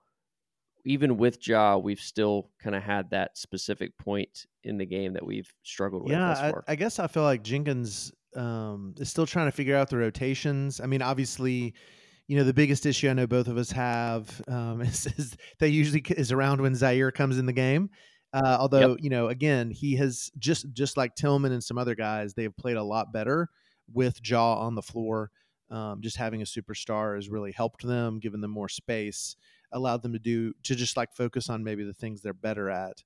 even 0.86 1.18
with 1.18 1.46
Ja, 1.46 1.76
we've 1.76 2.00
still 2.00 2.50
kind 2.62 2.74
of 2.74 2.82
had 2.82 3.10
that 3.10 3.36
specific 3.36 3.98
point 3.98 4.46
in 4.64 4.78
the 4.78 4.86
game 4.86 5.12
that 5.12 5.26
we've 5.26 5.52
struggled 5.62 6.04
with? 6.04 6.12
Yeah, 6.12 6.52
I, 6.66 6.72
I, 6.72 6.74
guess 6.74 6.98
I 6.98 7.06
feel 7.06 7.24
like 7.24 7.42
Jenkins 7.42 8.12
um, 8.34 8.94
is 8.96 9.10
still 9.10 9.26
trying 9.26 9.48
to 9.48 9.52
figure 9.52 9.76
out 9.76 9.90
the 9.90 9.98
rotations. 9.98 10.80
I 10.80 10.86
mean, 10.86 11.02
obviously, 11.02 11.74
you 12.30 12.36
know, 12.36 12.44
the 12.44 12.54
biggest 12.54 12.86
issue 12.86 13.10
I 13.10 13.12
know 13.12 13.26
both 13.26 13.48
of 13.48 13.56
us 13.56 13.72
have 13.72 14.40
um, 14.46 14.80
is, 14.82 15.06
is 15.18 15.36
that 15.58 15.70
usually 15.70 16.00
is 16.10 16.30
around 16.30 16.60
when 16.62 16.74
Ziaire 16.74 17.12
comes 17.12 17.38
in 17.38 17.46
the 17.46 17.52
game. 17.52 17.90
Uh, 18.32 18.56
although, 18.60 18.90
yep. 18.90 18.98
you 19.00 19.10
know, 19.10 19.26
again, 19.26 19.68
he 19.68 19.96
has 19.96 20.30
just 20.38 20.72
just 20.72 20.96
like 20.96 21.16
Tillman 21.16 21.50
and 21.50 21.62
some 21.62 21.76
other 21.76 21.96
guys, 21.96 22.34
they 22.34 22.44
have 22.44 22.56
played 22.56 22.76
a 22.76 22.84
lot 22.84 23.12
better 23.12 23.48
with 23.92 24.20
Ja 24.24 24.54
on 24.60 24.76
the 24.76 24.82
floor. 24.82 25.32
Um, 25.72 26.02
just 26.02 26.18
having 26.18 26.40
a 26.40 26.44
superstar 26.44 27.16
has 27.16 27.28
really 27.28 27.50
helped 27.50 27.84
them, 27.84 28.20
given 28.20 28.40
them 28.40 28.52
more 28.52 28.68
space, 28.68 29.34
allowed 29.72 30.02
them 30.02 30.12
to 30.12 30.20
do 30.20 30.52
to 30.62 30.76
just 30.76 30.96
like 30.96 31.12
focus 31.12 31.50
on 31.50 31.64
maybe 31.64 31.82
the 31.82 31.92
things 31.92 32.22
they're 32.22 32.32
better 32.32 32.70
at. 32.70 33.02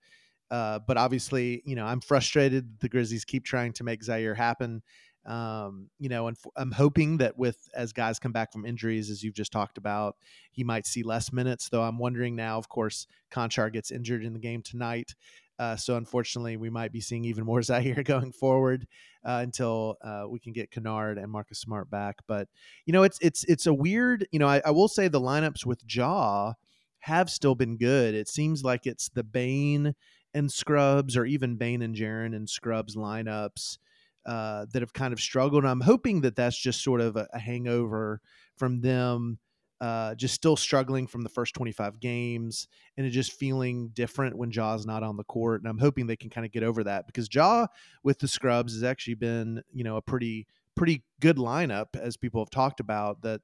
Uh, 0.51 0.81
but 0.87 0.99
obviously, 0.99 1.63
you 1.65 1.77
know, 1.77 1.87
I'm 1.87 2.03
frustrated. 2.03 2.79
The 2.81 2.91
Grizzlies 2.91 3.25
keep 3.25 3.47
trying 3.47 3.73
to 3.73 3.85
make 3.85 4.03
Ziaire 4.03 4.37
happen. 4.37 4.83
Um, 5.27 5.89
you 5.99 6.09
know, 6.09 6.27
and 6.27 6.37
I'm 6.57 6.73
hoping 6.73 7.19
that 7.19 7.39
with 7.39 7.57
as 7.75 7.93
guys 7.93 8.19
come 8.19 8.33
back 8.33 8.53
from 8.53 8.67
injuries, 8.67 9.11
as 9.11 9.23
you've 9.23 9.35
just 9.35 9.53
talked 9.53 9.79
about, 9.79 10.17
he 10.51 10.65
might 10.65 10.87
see 10.87 11.03
less 11.03 11.33
minutes. 11.33 11.69
Though 11.69 11.83
I'm 11.83 11.99
wondering 11.99 12.37
now. 12.37 12.59
Of 12.59 12.69
course, 12.69 13.07
Konchar 13.31 13.73
gets 13.73 13.91
injured 13.91 14.25
in 14.25 14.35
the 14.35 14.39
game 14.39 14.63
tonight, 14.63 15.15
uh, 15.59 15.77
so 15.77 15.97
unfortunately, 15.97 16.57
we 16.57 16.71
might 16.71 16.93
be 16.93 17.01
seeing 17.01 17.25
even 17.25 17.45
more 17.45 17.61
Ziaire 17.63 18.05
going 18.05 18.33
forward 18.33 18.87
uh, 19.25 19.41
until 19.43 19.97
uh, 20.03 20.25
we 20.29 20.39
can 20.39 20.53
get 20.53 20.71
Kennard 20.71 21.19
and 21.19 21.31
Marcus 21.31 21.61
Smart 21.61 21.91
back. 21.91 22.19
But 22.27 22.49
you 22.87 22.93
know, 22.93 23.03
it's 23.03 23.19
it's 23.21 23.45
it's 23.45 23.67
a 23.67 23.75
weird. 23.75 24.27
You 24.33 24.39
know, 24.39 24.49
I, 24.49 24.63
I 24.65 24.71
will 24.71 24.89
say 24.89 25.09
the 25.09 25.21
lineups 25.21 25.65
with 25.65 25.83
Ja 25.89 26.55
have 27.01 27.31
still 27.31 27.55
been 27.55 27.77
good. 27.77 28.15
It 28.15 28.29
seems 28.29 28.65
like 28.65 28.87
it's 28.87 29.09
the 29.11 29.25
Bane 29.25 29.95
and 30.33 30.51
Scrubs, 30.51 31.17
or 31.17 31.25
even 31.25 31.57
Bane 31.57 31.83
and 31.83 31.95
Jaren 31.95 32.35
and 32.35 32.49
Scrubs 32.49 32.97
lineups 32.97 33.79
uh, 34.27 34.67
that 34.73 34.83
have 34.83 34.93
kind 34.93 35.13
of 35.13 35.21
struggled. 35.21 35.65
I'm 35.65 35.81
hoping 35.81 36.21
that 36.23 36.37
that's 36.37 36.59
just 36.59 36.83
sort 36.83 37.01
of 37.01 37.17
a, 37.17 37.29
a 37.33 37.39
hangover 37.39 38.21
from 38.57 38.81
them 38.81 39.39
uh, 39.81 40.15
just 40.15 40.35
still 40.35 40.57
struggling 40.57 41.07
from 41.07 41.23
the 41.23 41.29
first 41.29 41.55
25 41.55 42.01
games 42.01 42.69
and 42.97 43.11
just 43.11 43.33
feeling 43.33 43.89
different 43.89 44.37
when 44.37 44.51
Ja's 44.51 44.87
not 44.87 45.03
on 45.03 45.17
the 45.17 45.25
court. 45.25 45.61
And 45.61 45.69
I'm 45.69 45.79
hoping 45.79 46.07
they 46.07 46.17
can 46.17 46.31
kind 46.31 46.47
of 46.47 46.53
get 46.53 46.63
over 46.63 46.85
that 46.85 47.07
because 47.07 47.29
Ja 47.31 47.67
with 48.03 48.19
the 48.19 48.29
Scrubs 48.29 48.73
has 48.73 48.83
actually 48.83 49.17
been, 49.17 49.63
you 49.73 49.85
know, 49.85 49.97
a 49.97 50.03
pretty 50.03 50.47
pretty 50.75 51.03
good 51.21 51.37
lineup 51.37 51.89
as 51.95 52.17
people 52.17 52.41
have 52.41 52.51
talked 52.51 52.81
about 52.81 53.21
that 53.23 53.41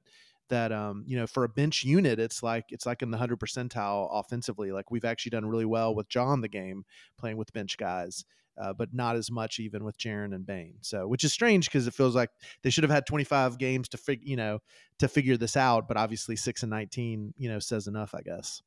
that 0.49 0.71
um 0.73 1.03
you 1.07 1.15
know 1.15 1.25
for 1.25 1.45
a 1.45 1.49
bench 1.49 1.81
unit 1.85 2.19
it's 2.19 2.43
like 2.43 2.65
it's 2.69 2.85
like 2.85 3.01
in 3.01 3.09
the 3.09 3.15
100 3.15 3.39
percentile 3.39 4.09
offensively 4.11 4.73
like 4.73 4.91
we've 4.91 5.05
actually 5.05 5.29
done 5.29 5.45
really 5.45 5.63
well 5.63 5.95
with 5.95 6.09
john 6.09 6.41
the 6.41 6.49
game 6.49 6.83
playing 7.17 7.37
with 7.37 7.53
bench 7.53 7.77
guys 7.77 8.25
uh, 8.61 8.73
but 8.73 8.93
not 8.93 9.15
as 9.15 9.31
much 9.31 9.59
even 9.59 9.83
with 9.83 9.97
Jaren 9.97 10.35
and 10.35 10.45
Bane. 10.45 10.75
So, 10.81 11.07
which 11.07 11.23
is 11.23 11.33
strange 11.33 11.65
because 11.65 11.87
it 11.87 11.93
feels 11.93 12.15
like 12.15 12.29
they 12.61 12.69
should 12.69 12.83
have 12.83 12.91
had 12.91 13.05
25 13.05 13.57
games 13.57 13.89
to 13.89 13.97
figure, 13.97 14.27
you 14.27 14.35
know, 14.35 14.59
to 14.99 15.07
figure 15.07 15.35
this 15.35 15.57
out. 15.57 15.87
But 15.87 15.97
obviously, 15.97 16.35
six 16.35 16.61
and 16.61 16.69
19, 16.69 17.33
you 17.37 17.49
know, 17.49 17.59
says 17.59 17.87
enough, 17.87 18.13
I 18.13 18.21
guess. 18.21 18.61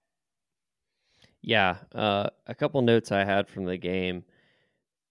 Yeah, 1.43 1.77
uh, 1.95 2.31
a 2.47 2.55
couple 2.55 2.83
notes 2.83 3.13
I 3.13 3.25
had 3.25 3.49
from 3.49 3.67
the 3.67 3.77
game. 3.77 4.25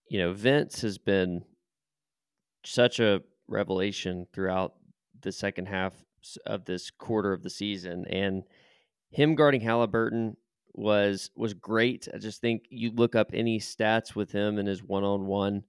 You 0.10 0.20
know, 0.20 0.34
Vince 0.34 0.82
has 0.82 0.98
been 0.98 1.46
such 2.66 3.00
a 3.00 3.22
revelation 3.48 4.28
throughout 4.34 4.74
the 5.22 5.32
second 5.32 5.68
half 5.68 5.94
of 6.46 6.66
this 6.66 6.92
quarter 6.92 7.32
of 7.32 7.44
the 7.44 7.50
season, 7.50 8.06
and 8.10 8.44
him 9.12 9.36
guarding 9.36 9.62
Halliburton 9.62 10.36
was 10.74 11.30
was 11.36 11.54
great. 11.54 12.08
I 12.14 12.18
just 12.18 12.42
think 12.42 12.64
you 12.70 12.92
look 12.92 13.16
up 13.16 13.32
any 13.34 13.60
stats 13.60 14.16
with 14.16 14.32
him 14.32 14.58
and 14.58 14.68
his 14.68 14.84
one 14.84 15.04
on 15.04 15.26
one 15.26 15.64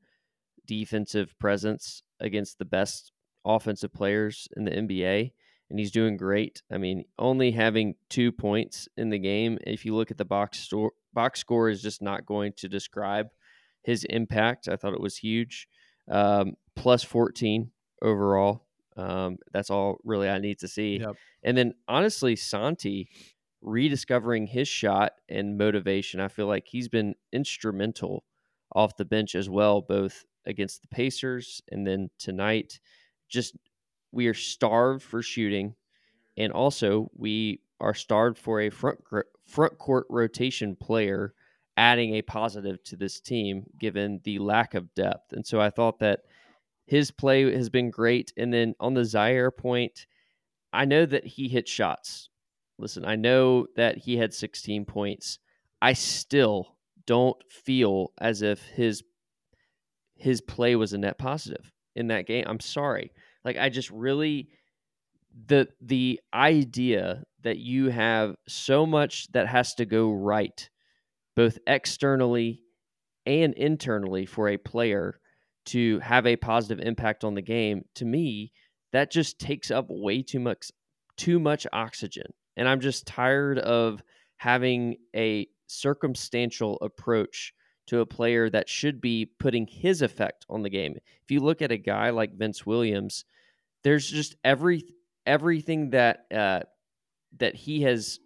defensive 0.66 1.38
presence 1.38 2.02
against 2.20 2.58
the 2.58 2.64
best 2.64 3.12
offensive 3.44 3.92
players 3.92 4.48
in 4.56 4.64
the 4.64 4.70
NBA, 4.70 5.32
and 5.70 5.78
he's 5.78 5.90
doing 5.90 6.16
great. 6.16 6.62
I 6.72 6.78
mean, 6.78 7.04
only 7.18 7.50
having 7.50 7.94
two 8.08 8.32
points 8.32 8.88
in 8.96 9.10
the 9.10 9.18
game, 9.18 9.58
if 9.66 9.84
you 9.84 9.94
look 9.94 10.10
at 10.10 10.18
the 10.18 10.24
box 10.24 10.60
store 10.60 10.92
box 11.12 11.40
score, 11.40 11.68
is 11.68 11.82
just 11.82 12.02
not 12.02 12.26
going 12.26 12.52
to 12.58 12.68
describe 12.68 13.28
his 13.82 14.04
impact. 14.04 14.68
I 14.68 14.76
thought 14.76 14.94
it 14.94 15.00
was 15.00 15.18
huge. 15.18 15.68
Um, 16.10 16.54
plus 16.76 17.02
14 17.02 17.70
overall. 18.02 18.66
Um, 18.96 19.38
that's 19.52 19.70
all 19.70 19.98
really 20.04 20.28
I 20.28 20.38
need 20.38 20.60
to 20.60 20.68
see. 20.68 20.98
Yep. 20.98 21.16
And 21.42 21.58
then 21.58 21.74
honestly, 21.88 22.36
Santi, 22.36 23.08
rediscovering 23.64 24.46
his 24.46 24.68
shot 24.68 25.12
and 25.28 25.58
motivation. 25.58 26.20
I 26.20 26.28
feel 26.28 26.46
like 26.46 26.66
he's 26.66 26.88
been 26.88 27.14
instrumental 27.32 28.24
off 28.74 28.96
the 28.96 29.04
bench 29.04 29.34
as 29.34 29.48
well, 29.48 29.80
both 29.80 30.24
against 30.46 30.82
the 30.82 30.88
Pacers 30.88 31.62
and 31.70 31.86
then 31.86 32.10
tonight. 32.18 32.78
Just 33.28 33.56
we 34.12 34.26
are 34.26 34.34
starved 34.34 35.02
for 35.02 35.22
shooting, 35.22 35.74
and 36.36 36.52
also 36.52 37.10
we 37.16 37.60
are 37.80 37.94
starved 37.94 38.38
for 38.38 38.60
a 38.60 38.70
front 38.70 39.00
front 39.46 39.78
court 39.78 40.06
rotation 40.08 40.76
player 40.76 41.34
adding 41.76 42.14
a 42.14 42.22
positive 42.22 42.82
to 42.84 42.96
this 42.96 43.20
team 43.20 43.64
given 43.78 44.20
the 44.24 44.38
lack 44.38 44.74
of 44.74 44.94
depth. 44.94 45.32
And 45.32 45.44
so 45.44 45.60
I 45.60 45.70
thought 45.70 45.98
that 45.98 46.20
his 46.86 47.10
play 47.10 47.52
has 47.52 47.68
been 47.68 47.90
great. 47.90 48.32
And 48.36 48.52
then 48.52 48.74
on 48.78 48.94
the 48.94 49.00
Ziaire 49.00 49.54
point, 49.56 50.06
I 50.72 50.84
know 50.84 51.04
that 51.06 51.26
he 51.26 51.48
hit 51.48 51.66
shots 51.66 52.28
listen, 52.78 53.04
I 53.04 53.16
know 53.16 53.66
that 53.76 53.98
he 53.98 54.16
had 54.16 54.34
16 54.34 54.84
points. 54.84 55.38
I 55.80 55.92
still 55.92 56.76
don't 57.06 57.36
feel 57.50 58.12
as 58.18 58.42
if 58.42 58.62
his 58.62 59.02
his 60.16 60.40
play 60.40 60.76
was 60.76 60.92
a 60.92 60.98
net 60.98 61.18
positive 61.18 61.72
in 61.94 62.06
that 62.06 62.26
game. 62.26 62.44
I'm 62.46 62.60
sorry. 62.60 63.10
Like 63.44 63.56
I 63.58 63.68
just 63.68 63.90
really 63.90 64.48
the 65.46 65.68
the 65.80 66.20
idea 66.32 67.24
that 67.42 67.58
you 67.58 67.90
have 67.90 68.36
so 68.48 68.86
much 68.86 69.30
that 69.32 69.48
has 69.48 69.74
to 69.74 69.84
go 69.84 70.10
right 70.12 70.70
both 71.36 71.58
externally 71.66 72.62
and 73.26 73.54
internally 73.54 74.26
for 74.26 74.48
a 74.48 74.56
player 74.56 75.20
to 75.66 75.98
have 76.00 76.26
a 76.26 76.36
positive 76.36 76.84
impact 76.84 77.24
on 77.24 77.34
the 77.34 77.42
game 77.42 77.84
to 77.94 78.04
me 78.04 78.52
that 78.92 79.10
just 79.10 79.38
takes 79.38 79.70
up 79.70 79.86
way 79.88 80.22
too 80.22 80.38
much 80.38 80.70
too 81.16 81.40
much 81.40 81.66
oxygen 81.72 82.32
and 82.56 82.68
I'm 82.68 82.80
just 82.80 83.06
tired 83.06 83.58
of 83.58 84.02
having 84.36 84.96
a 85.14 85.46
circumstantial 85.66 86.78
approach 86.82 87.52
to 87.86 88.00
a 88.00 88.06
player 88.06 88.48
that 88.50 88.68
should 88.68 89.00
be 89.00 89.30
putting 89.38 89.66
his 89.66 90.02
effect 90.02 90.46
on 90.48 90.62
the 90.62 90.70
game. 90.70 90.96
If 91.22 91.30
you 91.30 91.40
look 91.40 91.62
at 91.62 91.72
a 91.72 91.76
guy 91.76 92.10
like 92.10 92.36
Vince 92.36 92.64
Williams, 92.64 93.24
there's 93.82 94.08
just 94.08 94.36
every 94.44 94.84
everything 95.26 95.90
that 95.90 96.26
uh, 96.34 96.60
that 97.38 97.54
he 97.54 97.82
has 97.82 98.18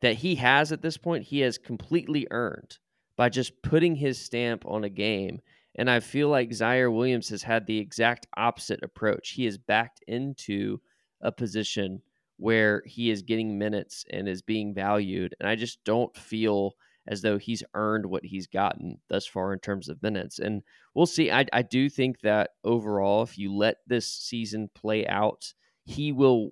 that 0.00 0.16
he 0.16 0.34
has 0.36 0.72
at 0.72 0.82
this 0.82 0.96
point, 0.96 1.24
he 1.24 1.40
has 1.40 1.58
completely 1.58 2.26
earned 2.30 2.78
by 3.16 3.28
just 3.28 3.62
putting 3.62 3.94
his 3.94 4.18
stamp 4.18 4.64
on 4.66 4.84
a 4.84 4.88
game. 4.88 5.40
And 5.76 5.88
I 5.88 6.00
feel 6.00 6.28
like 6.28 6.50
Ziaire 6.50 6.92
Williams 6.92 7.28
has 7.30 7.42
had 7.42 7.66
the 7.66 7.78
exact 7.78 8.26
opposite 8.36 8.80
approach. 8.82 9.30
He 9.30 9.46
is 9.46 9.58
backed 9.58 10.02
into 10.06 10.80
a 11.20 11.32
position 11.32 12.02
where 12.36 12.82
he 12.86 13.10
is 13.10 13.22
getting 13.22 13.58
minutes 13.58 14.04
and 14.10 14.28
is 14.28 14.42
being 14.42 14.74
valued. 14.74 15.34
And 15.38 15.48
I 15.48 15.54
just 15.54 15.84
don't 15.84 16.16
feel 16.16 16.74
as 17.06 17.22
though 17.22 17.38
he's 17.38 17.62
earned 17.74 18.06
what 18.06 18.24
he's 18.24 18.46
gotten 18.46 18.98
thus 19.08 19.26
far 19.26 19.52
in 19.52 19.58
terms 19.58 19.88
of 19.88 20.02
minutes. 20.02 20.38
And 20.38 20.62
we'll 20.94 21.06
see. 21.06 21.30
I, 21.30 21.46
I 21.52 21.62
do 21.62 21.88
think 21.88 22.20
that 22.20 22.50
overall, 22.64 23.22
if 23.22 23.36
you 23.38 23.54
let 23.54 23.78
this 23.86 24.06
season 24.06 24.70
play 24.74 25.06
out, 25.06 25.52
he 25.84 26.12
will 26.12 26.50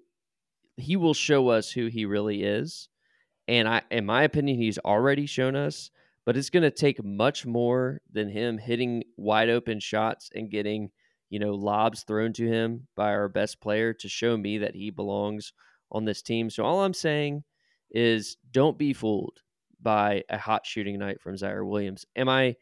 he 0.76 0.96
will 0.96 1.14
show 1.14 1.48
us 1.48 1.70
who 1.70 1.86
he 1.86 2.04
really 2.04 2.42
is. 2.42 2.88
And 3.46 3.68
I 3.68 3.82
in 3.90 4.06
my 4.06 4.24
opinion, 4.24 4.58
he's 4.58 4.78
already 4.78 5.26
shown 5.26 5.54
us, 5.54 5.90
but 6.26 6.36
it's 6.36 6.50
gonna 6.50 6.70
take 6.70 7.04
much 7.04 7.46
more 7.46 8.00
than 8.12 8.28
him 8.28 8.58
hitting 8.58 9.04
wide 9.16 9.50
open 9.50 9.78
shots 9.78 10.30
and 10.34 10.50
getting, 10.50 10.90
you 11.28 11.38
know, 11.38 11.54
lobs 11.54 12.02
thrown 12.02 12.32
to 12.34 12.46
him 12.46 12.88
by 12.96 13.10
our 13.10 13.28
best 13.28 13.60
player 13.60 13.92
to 13.94 14.08
show 14.08 14.36
me 14.36 14.58
that 14.58 14.74
he 14.74 14.90
belongs 14.90 15.52
on 15.90 16.04
this 16.04 16.22
team. 16.22 16.50
So 16.50 16.64
all 16.64 16.82
I'm 16.82 16.94
saying 16.94 17.44
is 17.90 18.36
don't 18.52 18.78
be 18.78 18.92
fooled 18.92 19.40
by 19.82 20.22
a 20.28 20.38
hot 20.38 20.66
shooting 20.66 20.98
night 20.98 21.20
from 21.20 21.34
Ziaire 21.36 21.66
Williams. 21.66 22.06
Am 22.16 22.28
I 22.28 22.56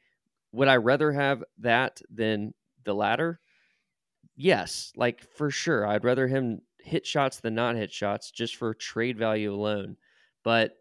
would 0.52 0.68
I 0.68 0.76
rather 0.76 1.12
have 1.12 1.44
that 1.58 2.00
than 2.10 2.54
the 2.84 2.94
latter? 2.94 3.40
Yes, 4.36 4.92
like 4.96 5.22
for 5.22 5.50
sure. 5.50 5.86
I'd 5.86 6.04
rather 6.04 6.26
him 6.26 6.60
hit 6.80 7.06
shots 7.06 7.40
than 7.40 7.54
not 7.54 7.76
hit 7.76 7.92
shots 7.92 8.30
just 8.30 8.56
for 8.56 8.72
trade 8.74 9.18
value 9.18 9.52
alone. 9.52 9.96
But 10.44 10.72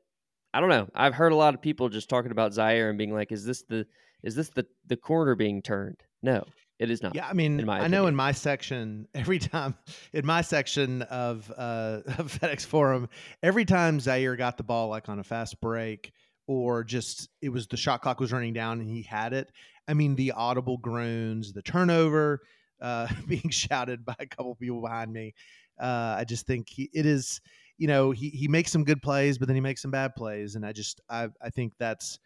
I 0.53 0.59
don't 0.59 0.69
know. 0.69 0.87
I've 0.95 1.13
heard 1.13 1.31
a 1.31 1.35
lot 1.35 1.53
of 1.53 1.61
people 1.61 1.89
just 1.89 2.09
talking 2.09 2.31
about 2.31 2.51
Ziaire 2.51 2.89
and 2.89 2.97
being 2.97 3.13
like, 3.13 3.31
is 3.31 3.45
this 3.45 3.63
the 3.63 3.85
is 4.23 4.35
this 4.35 4.49
the 4.49 4.65
the 4.87 4.97
corner 4.97 5.35
being 5.35 5.61
turned? 5.61 6.01
No. 6.21 6.45
It 6.79 6.91
is 6.91 7.01
not. 7.01 7.15
Yeah, 7.15 7.27
I 7.27 7.33
mean, 7.33 7.67
I 7.67 7.87
know 7.87 8.05
in 8.05 8.15
my 8.15 8.31
section, 8.31 9.07
every 9.15 9.39
time 9.39 9.75
in 10.13 10.25
my 10.25 10.41
section 10.41 11.01
of 11.03 11.51
uh, 11.57 12.01
of 12.17 12.39
FedEx 12.39 12.65
Forum, 12.65 13.09
every 13.41 13.65
time 13.65 13.99
Ziaire 13.99 14.37
got 14.37 14.57
the 14.57 14.63
ball 14.63 14.89
like 14.89 15.09
on 15.09 15.19
a 15.19 15.23
fast 15.23 15.59
break 15.59 16.11
or 16.45 16.83
just 16.83 17.29
it 17.41 17.49
was 17.49 17.67
the 17.67 17.77
shot 17.77 18.01
clock 18.01 18.19
was 18.19 18.31
running 18.31 18.53
down 18.53 18.79
and 18.79 18.89
he 18.89 19.01
had 19.01 19.33
it. 19.33 19.51
I 19.87 19.93
mean, 19.93 20.15
the 20.15 20.33
audible 20.33 20.77
groans, 20.77 21.53
the 21.53 21.61
turnover, 21.61 22.41
uh, 22.81 23.07
being 23.27 23.49
shouted 23.49 24.05
by 24.05 24.15
a 24.19 24.25
couple 24.25 24.55
people 24.55 24.81
behind 24.81 25.11
me. 25.11 25.33
Uh, 25.79 26.15
I 26.17 26.25
just 26.25 26.45
think 26.45 26.67
he, 26.69 26.89
it 26.93 27.05
is, 27.05 27.41
you 27.77 27.87
know, 27.87 28.11
he 28.11 28.29
he 28.29 28.47
makes 28.47 28.71
some 28.71 28.83
good 28.83 29.01
plays, 29.01 29.37
but 29.37 29.47
then 29.47 29.55
he 29.55 29.61
makes 29.61 29.81
some 29.81 29.91
bad 29.91 30.15
plays, 30.15 30.55
and 30.55 30.65
I 30.65 30.73
just 30.73 31.01
I 31.09 31.29
I 31.41 31.49
think 31.49 31.73
that's 31.79 32.19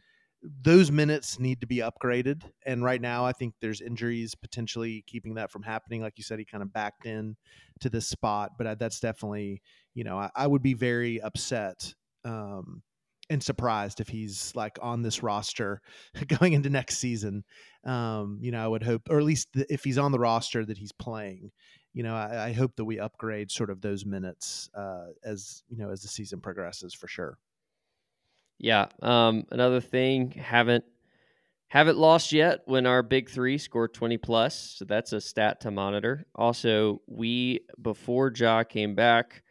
those 0.44 0.92
minutes 0.92 1.40
need 1.40 1.62
to 1.62 1.68
be 1.68 1.78
upgraded. 1.78 2.42
And 2.66 2.84
right 2.84 3.02
now, 3.02 3.26
I 3.26 3.32
think 3.32 3.54
there's 3.62 3.82
injuries 3.82 4.34
potentially 4.36 5.04
keeping 5.08 5.36
that 5.36 5.52
from 5.52 5.64
happening. 5.64 6.02
Like 6.02 6.18
you 6.18 6.24
said, 6.24 6.40
he 6.40 6.46
kind 6.46 6.64
of 6.64 6.74
backed 6.74 7.06
in 7.06 7.36
to 7.82 7.90
this 7.90 8.08
spot, 8.08 8.52
but 8.58 8.80
that's 8.80 9.00
definitely, 9.00 9.62
you 9.94 10.04
know, 10.04 10.18
I, 10.18 10.30
I 10.36 10.48
would 10.48 10.64
be 10.64 10.74
very 10.74 11.22
upset 11.22 11.94
um, 12.26 12.82
and 13.30 13.44
surprised 13.44 14.00
if 14.00 14.10
he's 14.10 14.52
like 14.56 14.80
on 14.82 15.04
this 15.04 15.22
roster 15.22 15.82
going 16.40 16.54
into 16.54 16.70
next 16.70 16.98
season. 16.98 17.44
Um, 17.86 18.40
you 18.42 18.52
know, 18.52 18.64
I 18.64 18.68
would 18.68 18.84
hope, 18.84 19.10
or 19.10 19.20
at 19.20 19.26
least 19.26 19.50
if 19.54 19.84
he's 19.84 19.98
on 19.98 20.12
the 20.12 20.20
roster 20.20 20.66
that 20.66 20.78
he's 20.78 20.92
playing. 20.92 21.52
You 21.94 22.04
know, 22.04 22.16
I, 22.16 22.48
I 22.48 22.54
hope 22.54 22.78
that 22.78 22.86
we 22.86 23.00
upgrade 23.00 23.52
sort 23.52 23.70
of 23.70 23.82
those 23.82 24.06
minutes 24.06 24.70
uh, 24.74 25.08
as 25.26 25.64
you 25.68 25.78
know 25.78 25.90
as 25.90 26.02
the 26.02 26.08
season 26.08 26.40
progresses 26.40 26.94
for 26.94 27.08
sure. 27.08 27.38
Yeah. 28.62 28.86
Um, 29.02 29.46
another 29.50 29.82
thing, 29.82 30.32
haven't 30.32 30.84
haven't 31.70 31.98
lost 31.98 32.32
yet 32.32 32.60
when 32.66 32.86
our 32.86 33.02
big 33.02 33.30
three 33.30 33.58
scored 33.58 33.94
20 33.94 34.18
plus. 34.20 34.76
So 34.78 34.86
that's 34.86 35.14
a 35.14 35.22
stat 35.22 35.62
to 35.62 35.72
monitor. 35.72 36.28
Also, 36.36 37.02
we 37.08 37.62
before 37.82 38.32
Ja 38.36 38.64
came 38.64 38.94
back, 38.94 39.42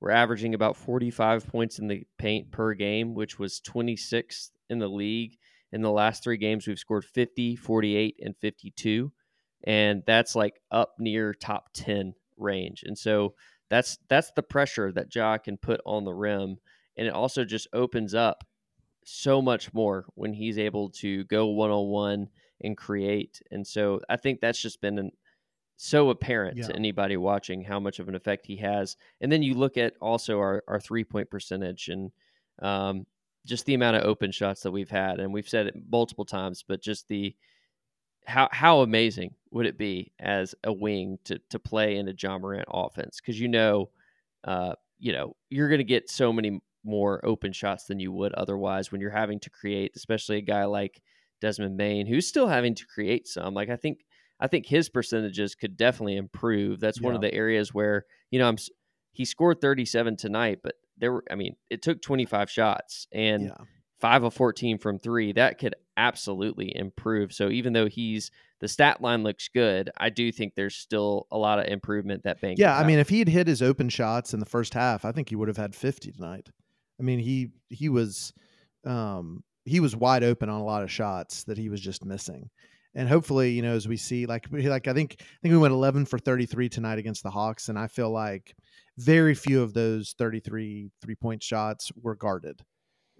we're 0.00 0.10
averaging 0.10 0.54
about 0.54 0.76
45 0.76 1.46
points 1.46 1.78
in 1.78 1.88
the 1.88 2.04
paint 2.18 2.50
per 2.50 2.74
game, 2.74 3.14
which 3.14 3.38
was 3.38 3.60
26th 3.60 4.50
in 4.68 4.78
the 4.78 4.88
league. 4.88 5.38
In 5.72 5.80
the 5.80 5.90
last 5.90 6.22
three 6.22 6.36
games, 6.36 6.66
we've 6.66 6.78
scored 6.78 7.06
50, 7.06 7.56
48, 7.56 8.16
and 8.22 8.36
52. 8.36 9.10
And 9.64 10.02
that's 10.06 10.36
like 10.36 10.60
up 10.70 10.94
near 10.98 11.32
top 11.32 11.70
10 11.72 12.12
range. 12.36 12.82
And 12.84 12.98
so 12.98 13.34
that's 13.70 13.98
that's 14.08 14.30
the 14.32 14.42
pressure 14.42 14.92
that 14.92 15.14
Ja 15.14 15.38
can 15.38 15.56
put 15.56 15.80
on 15.86 16.04
the 16.04 16.14
rim. 16.14 16.58
And 16.98 17.06
it 17.06 17.14
also 17.14 17.46
just 17.46 17.66
opens 17.72 18.14
up 18.14 18.44
so 19.08 19.40
much 19.40 19.72
more 19.72 20.04
when 20.14 20.32
he's 20.32 20.58
able 20.58 20.90
to 20.90 21.24
go 21.24 21.46
one 21.46 21.70
on 21.70 21.86
one 21.86 22.28
and 22.60 22.76
create. 22.76 23.40
And 23.50 23.66
so 23.66 24.00
I 24.08 24.16
think 24.16 24.40
that's 24.40 24.60
just 24.60 24.80
been 24.80 24.98
an, 24.98 25.12
so 25.76 26.10
apparent 26.10 26.58
yeah. 26.58 26.66
to 26.66 26.76
anybody 26.76 27.16
watching 27.16 27.62
how 27.62 27.80
much 27.80 28.00
of 28.00 28.08
an 28.08 28.14
effect 28.14 28.44
he 28.44 28.56
has. 28.56 28.96
And 29.20 29.30
then 29.30 29.42
you 29.42 29.54
look 29.54 29.76
at 29.76 29.94
also 30.00 30.38
our, 30.38 30.62
our 30.68 30.80
three 30.80 31.04
point 31.04 31.30
percentage 31.30 31.88
and 31.88 32.10
um, 32.60 33.06
just 33.46 33.64
the 33.64 33.74
amount 33.74 33.96
of 33.96 34.04
open 34.04 34.30
shots 34.32 34.62
that 34.62 34.72
we've 34.72 34.90
had. 34.90 35.20
And 35.20 35.32
we've 35.32 35.48
said 35.48 35.68
it 35.68 35.74
multiple 35.90 36.24
times, 36.24 36.64
but 36.66 36.82
just 36.82 37.08
the 37.08 37.34
how 38.26 38.48
how 38.52 38.80
amazing 38.80 39.34
would 39.52 39.64
it 39.64 39.78
be 39.78 40.12
as 40.20 40.54
a 40.64 40.72
wing 40.72 41.18
to 41.24 41.40
to 41.48 41.58
play 41.58 41.96
in 41.96 42.08
a 42.08 42.14
Ja 42.16 42.38
Morant 42.38 42.68
offense? 42.68 43.20
Because 43.20 43.40
you 43.40 43.48
know, 43.48 43.88
uh, 44.44 44.74
you 44.98 45.12
know, 45.12 45.34
you're 45.48 45.68
going 45.68 45.78
to 45.78 45.84
get 45.84 46.10
so 46.10 46.30
many 46.32 46.60
more 46.84 47.24
open 47.24 47.52
shots 47.52 47.84
than 47.84 48.00
you 48.00 48.12
would 48.12 48.32
otherwise 48.34 48.90
when 48.90 49.00
you're 49.00 49.10
having 49.10 49.40
to 49.40 49.50
create, 49.50 49.92
especially 49.96 50.38
a 50.38 50.42
guy 50.42 50.64
like 50.64 51.00
Desmond 51.40 51.76
Bane, 51.76 52.06
who's 52.06 52.26
still 52.26 52.48
having 52.48 52.74
to 52.74 52.86
create 52.86 53.26
some. 53.28 53.54
Like 53.54 53.70
I 53.70 53.76
think 53.76 54.04
I 54.40 54.46
think 54.46 54.66
his 54.66 54.88
percentages 54.88 55.54
could 55.54 55.76
definitely 55.76 56.16
improve. 56.16 56.80
That's 56.80 57.00
yeah. 57.00 57.06
one 57.06 57.14
of 57.14 57.20
the 57.20 57.32
areas 57.32 57.74
where 57.74 58.06
you 58.30 58.38
know 58.38 58.48
I'm. 58.48 58.56
He 59.12 59.24
scored 59.24 59.60
37 59.60 60.16
tonight, 60.16 60.60
but 60.62 60.74
there 60.96 61.12
were. 61.12 61.24
I 61.30 61.34
mean, 61.34 61.56
it 61.70 61.82
took 61.82 62.00
25 62.00 62.50
shots 62.50 63.08
and 63.12 63.44
yeah. 63.44 63.56
five 63.98 64.22
of 64.22 64.34
14 64.34 64.78
from 64.78 64.98
three. 64.98 65.32
That 65.32 65.58
could 65.58 65.74
absolutely 65.96 66.74
improve. 66.74 67.32
So 67.32 67.48
even 67.48 67.72
though 67.72 67.88
he's 67.88 68.30
the 68.60 68.68
stat 68.68 69.00
line 69.00 69.24
looks 69.24 69.48
good, 69.48 69.90
I 69.96 70.10
do 70.10 70.30
think 70.30 70.54
there's 70.54 70.76
still 70.76 71.26
a 71.30 71.38
lot 71.38 71.58
of 71.58 71.66
improvement 71.66 72.22
that 72.24 72.40
Bank. 72.40 72.58
Yeah, 72.58 72.76
I 72.76 72.84
mean, 72.84 72.98
if 72.98 73.08
he 73.08 73.18
had 73.18 73.28
hit 73.28 73.46
his 73.46 73.62
open 73.62 73.88
shots 73.88 74.32
in 74.32 74.40
the 74.40 74.46
first 74.46 74.74
half, 74.74 75.04
I 75.04 75.12
think 75.12 75.28
he 75.28 75.36
would 75.36 75.48
have 75.48 75.56
had 75.56 75.74
50 75.74 76.12
tonight. 76.12 76.48
I 76.98 77.02
mean, 77.02 77.18
he 77.18 77.50
he 77.68 77.88
was 77.88 78.32
um, 78.84 79.42
he 79.64 79.80
was 79.80 79.94
wide 79.94 80.24
open 80.24 80.48
on 80.48 80.60
a 80.60 80.64
lot 80.64 80.82
of 80.82 80.90
shots 80.90 81.44
that 81.44 81.58
he 81.58 81.68
was 81.68 81.80
just 81.80 82.04
missing. 82.04 82.50
And 82.94 83.08
hopefully, 83.08 83.52
you 83.52 83.62
know, 83.62 83.74
as 83.74 83.86
we 83.86 83.96
see, 83.96 84.26
like 84.26 84.46
like 84.50 84.88
I 84.88 84.94
think 84.94 85.16
I 85.20 85.24
think 85.42 85.52
we 85.52 85.58
went 85.58 85.74
11 85.74 86.06
for 86.06 86.18
33 86.18 86.68
tonight 86.68 86.98
against 86.98 87.22
the 87.22 87.30
Hawks, 87.30 87.68
and 87.68 87.78
I 87.78 87.86
feel 87.86 88.10
like 88.10 88.56
very 88.96 89.34
few 89.34 89.62
of 89.62 89.74
those 89.74 90.14
33 90.18 90.90
three 91.00 91.14
point 91.14 91.42
shots 91.42 91.92
were 92.00 92.16
guarded. 92.16 92.60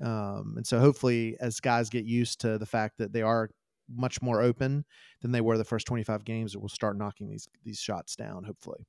Um, 0.03 0.55
and 0.57 0.67
so 0.67 0.81
hopefully, 0.81 1.37
as 1.41 1.61
guys 1.61 1.91
get 1.91 2.05
used 2.05 2.41
to 2.41 2.59
the 2.59 2.67
fact 2.67 2.99
that 2.99 3.13
they 3.13 3.23
are 3.23 3.51
much 3.91 4.21
more 4.21 4.43
open 4.43 4.85
than 5.23 5.33
they 5.33 5.41
were 5.41 5.59
the 5.59 5.65
first 5.65 5.87
25 5.87 6.25
games, 6.25 6.57
we'll 6.57 6.69
start 6.69 6.97
knocking 6.97 7.29
these 7.29 7.47
these 7.65 7.79
shots 7.79 8.17
down. 8.17 8.45
Hopefully, 8.45 8.87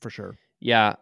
for 0.00 0.08
sure. 0.08 0.36
Yeah, 0.60 0.94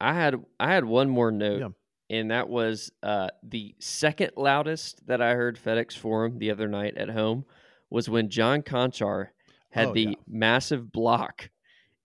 I 0.00 0.14
had 0.14 0.36
I 0.60 0.72
had 0.72 0.84
one 0.84 1.10
more 1.10 1.32
note. 1.32 1.60
Yeah 1.60 1.68
and 2.10 2.30
that 2.30 2.48
was 2.48 2.92
uh, 3.02 3.28
the 3.42 3.74
second 3.78 4.32
loudest 4.36 5.06
that 5.06 5.22
I 5.22 5.34
heard 5.34 5.58
FedEx 5.58 5.96
Forum 5.96 6.38
the 6.38 6.50
other 6.50 6.68
night 6.68 6.96
at 6.96 7.10
home 7.10 7.44
was 7.90 8.08
when 8.08 8.28
John 8.28 8.62
Konchar 8.62 9.28
had 9.70 9.88
oh, 9.88 9.94
the 9.94 10.02
yeah. 10.02 10.14
massive 10.28 10.92
block 10.92 11.50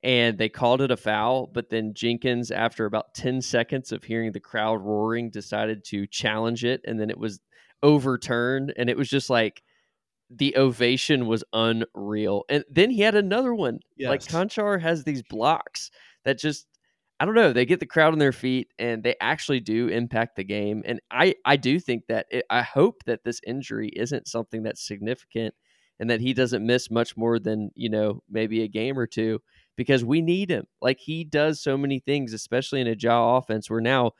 and 0.01 0.37
they 0.37 0.47
called 0.47 0.81
it 0.81 0.91
a 0.91 0.97
foul, 0.97 1.47
but 1.47 1.69
then 1.69 1.93
Jenkins, 1.93 2.51
after 2.51 2.85
about 2.85 3.13
10 3.13 3.41
seconds 3.41 3.91
of 3.91 4.03
hearing 4.03 4.31
the 4.31 4.39
crowd 4.39 4.81
roaring, 4.81 5.29
decided 5.29 5.83
to 5.85 6.07
challenge 6.07 6.63
it 6.63 6.81
and 6.85 6.99
then 6.99 7.09
it 7.09 7.17
was 7.17 7.39
overturned 7.83 8.73
and 8.77 8.89
it 8.89 8.97
was 8.97 9.09
just 9.09 9.29
like 9.29 9.61
the 10.29 10.55
ovation 10.55 11.27
was 11.27 11.43
unreal. 11.53 12.45
And 12.49 12.63
then 12.69 12.91
he 12.91 13.01
had 13.01 13.15
another 13.15 13.53
one. 13.53 13.79
Yes. 13.97 14.09
Like 14.09 14.21
Konchar 14.21 14.81
has 14.81 15.03
these 15.03 15.23
blocks 15.23 15.91
that 16.23 16.37
just 16.37 16.67
I 17.19 17.25
don't 17.25 17.35
know. 17.35 17.51
They 17.51 17.65
get 17.65 17.81
the 17.81 17.85
crowd 17.85 18.13
on 18.13 18.19
their 18.19 18.31
feet 18.31 18.71
and 18.79 19.03
they 19.03 19.15
actually 19.19 19.59
do 19.59 19.87
impact 19.87 20.37
the 20.37 20.43
game. 20.43 20.83
And 20.85 21.01
I, 21.11 21.35
I 21.43 21.57
do 21.57 21.79
think 21.79 22.03
that 22.07 22.27
it, 22.31 22.45
I 22.49 22.61
hope 22.61 23.03
that 23.05 23.23
this 23.25 23.41
injury 23.45 23.89
isn't 23.89 24.27
something 24.27 24.63
that's 24.63 24.87
significant 24.87 25.53
and 25.99 26.09
that 26.09 26.21
he 26.21 26.33
doesn't 26.33 26.65
miss 26.65 26.89
much 26.89 27.17
more 27.17 27.37
than, 27.37 27.71
you 27.75 27.89
know, 27.89 28.23
maybe 28.29 28.63
a 28.63 28.69
game 28.69 28.97
or 28.97 29.05
two 29.05 29.41
because 29.75 30.05
we 30.05 30.21
need 30.21 30.49
him. 30.49 30.65
Like 30.81 30.99
he 30.99 31.25
does 31.25 31.61
so 31.61 31.77
many 31.77 31.99
things, 31.99 32.31
especially 32.31 32.79
in 32.79 32.87
a 32.87 32.95
Ja 32.97 33.35
offense 33.35 33.69
where 33.69 33.81
now 33.81 34.11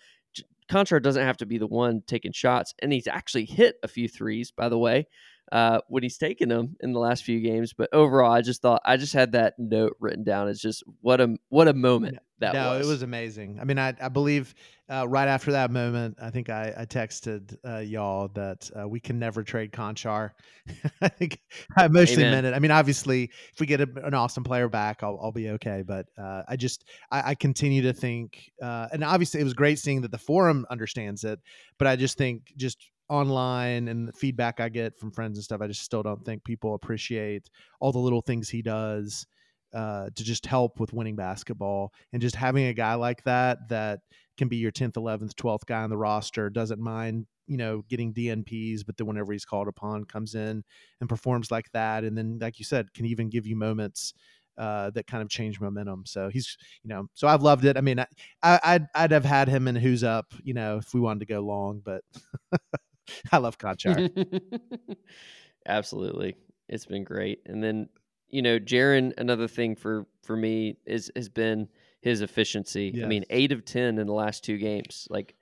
Konchar 0.70 1.02
doesn't 1.02 1.24
have 1.24 1.38
to 1.38 1.46
be 1.46 1.58
the 1.58 1.68
one 1.68 2.02
taking 2.06 2.34
shots. 2.34 2.74
And 2.82 2.92
he's 2.92 3.08
actually 3.08 3.46
hit 3.46 3.78
a 3.82 3.88
few 3.88 4.10
threes, 4.10 4.52
by 4.52 4.68
the 4.68 4.78
way 4.78 5.08
uh, 5.52 5.82
when 5.88 6.04
he's 6.04 6.18
taken 6.18 6.50
them 6.50 6.76
in 6.82 6.94
the 6.94 7.00
last 7.00 7.24
few 7.24 7.40
games. 7.40 7.74
But 7.74 7.90
overall, 7.94 8.32
I 8.32 8.42
just 8.42 8.62
thought 8.62 8.82
I 8.86 8.98
just 8.98 9.14
had 9.14 9.34
that 9.34 9.56
note 9.58 9.96
written 10.00 10.24
down. 10.24 10.48
It's 10.48 10.62
just 10.62 10.84
what 11.02 11.22
a 11.22 11.36
what 11.50 11.68
a 11.68 11.74
moment 11.74 12.20
that 12.40 12.54
no, 12.54 12.78
was. 12.78 12.88
it 12.88 12.90
was 12.90 13.02
amazing. 13.02 13.60
I 13.60 13.66
mean, 13.66 13.78
I, 13.78 13.94
I 14.02 14.10
believe 14.10 14.56
uh, 14.90 15.08
right 15.08 15.28
after 15.28 15.52
that 15.52 15.72
moment, 15.72 16.18
I 16.22 16.30
think 16.30 16.50
I, 16.50 16.74
I 16.78 16.86
texted 16.86 17.56
uh, 17.68 17.80
y'all 17.80 18.30
that 18.30 18.70
uh, 18.80 18.88
we 18.88 19.00
can 19.00 19.20
never 19.20 19.44
trade 19.44 19.72
Konchar. 19.72 20.32
I 21.02 21.10
think 21.10 21.40
I 21.78 21.88
mostly 21.88 22.24
Amen. 22.24 22.32
meant 22.32 22.48
it. 22.48 22.54
I 22.54 22.60
mean, 22.60 22.72
obviously, 22.72 23.30
if 23.54 23.60
we 23.60 23.66
get 23.66 23.82
a, 23.82 23.90
an 24.04 24.14
awesome 24.14 24.44
player 24.44 24.70
back, 24.70 25.04
I'll, 25.04 25.20
I'll 25.22 25.32
be 25.32 25.50
okay. 25.50 25.84
But 25.86 26.08
uh, 26.18 26.44
I 26.48 26.56
just 26.56 26.86
I, 27.12 27.32
I, 27.32 27.36
continue 27.36 27.82
to 27.84 27.94
think, 27.94 28.52
uh, 28.62 28.88
and 28.92 29.04
obviously, 29.04 29.42
it 29.42 29.44
was 29.44 29.54
great 29.54 29.80
seeing 29.80 30.02
that 30.02 30.12
the 30.12 30.18
forum 30.18 30.66
understands 30.70 31.24
it. 31.24 31.40
But 31.78 31.88
I 31.88 31.96
just 31.96 32.18
think 32.18 32.54
just 32.56 32.90
online 33.10 33.88
and 33.88 34.08
the 34.08 34.14
feedback 34.14 34.60
I 34.60 34.70
get 34.70 34.98
from 34.98 35.12
friends 35.12 35.38
and 35.38 35.44
stuff, 35.44 35.62
I 35.62 35.68
just 35.68 35.82
still 35.82 36.04
don't 36.04 36.24
think 36.24 36.44
people 36.44 36.76
appreciate 36.76 37.50
all 37.80 37.92
the 37.92 38.00
little 38.00 38.22
things 38.22 38.50
he 38.50 38.62
does 38.62 39.26
uh, 39.74 40.10
to 40.16 40.24
just 40.24 40.46
help 40.46 40.80
with 40.80 40.94
winning 40.94 41.16
basketball. 41.16 41.94
And 42.14 42.22
just 42.22 42.36
having 42.36 42.66
a 42.66 42.74
guy 42.74 42.96
like 42.96 43.24
that 43.24 43.70
that 43.70 44.02
can 44.38 44.48
be 44.48 44.58
your 44.58 44.72
10th, 44.72 44.94
11th, 44.94 45.34
12th 45.36 45.66
guy 45.66 45.84
on 45.84 45.90
the 45.90 45.98
roster, 45.98 46.50
doesn't 46.50 46.80
mind, 46.80 47.26
you 47.48 47.58
know, 47.58 47.84
getting 47.90 48.14
DNPs, 48.14 48.86
but 48.86 48.98
then 48.98 49.08
whenever 49.08 49.34
he's 49.34 49.46
called 49.46 49.68
upon, 49.68 50.06
comes 50.06 50.36
in 50.36 50.64
and 51.00 51.10
performs 51.10 51.52
like 51.52 51.70
that. 51.74 52.04
And 52.04 52.18
then, 52.18 52.40
like 52.40 52.60
you 52.60 52.66
said, 52.66 52.94
can 52.94 53.06
even 53.06 53.30
give 53.30 53.46
you 53.46 53.56
moments. 53.56 54.14
Uh, 54.58 54.90
that 54.90 55.08
kind 55.08 55.24
of 55.24 55.30
change 55.30 55.62
momentum. 55.62 56.04
So 56.06 56.28
he's, 56.28 56.58
you 56.84 56.90
know, 56.90 57.08
so 57.14 57.30
I've 57.30 57.44
loved 57.44 57.64
it. 57.64 57.78
I 57.78 57.82
mean, 57.82 57.98
I, 57.98 58.08
I, 58.44 58.74
would 58.74 58.88
I'd 58.94 59.12
have 59.12 59.24
had 59.24 59.48
him 59.48 59.70
in 59.70 59.76
who's 59.78 60.04
up, 60.04 60.34
you 60.44 60.54
know, 60.54 60.80
if 60.80 60.94
we 60.94 61.00
wanted 61.00 61.22
to 61.22 61.34
go 61.34 61.40
long, 61.40 61.82
but 61.82 62.04
I 63.32 63.38
love 63.38 63.58
Konchar. 63.58 64.42
Absolutely. 65.68 66.36
It's 66.68 66.86
been 66.86 67.04
great. 67.04 67.42
And 67.46 67.64
then, 67.64 67.90
you 68.30 68.42
know, 68.42 68.60
Jaren, 68.60 69.14
another 69.18 69.48
thing 69.48 69.76
for 69.76 70.06
for 70.24 70.36
me 70.36 70.78
is 70.86 71.12
has 71.16 71.30
been 71.30 71.68
his 72.02 72.22
efficiency. 72.22 72.92
Yes. 72.94 73.06
I 73.06 73.08
mean, 73.08 73.26
eight 73.30 73.52
of 73.52 73.66
ten 73.66 73.98
in 73.98 74.08
the 74.08 74.14
last 74.14 74.44
two 74.44 74.58
games. 74.58 75.08
Like 75.10 75.36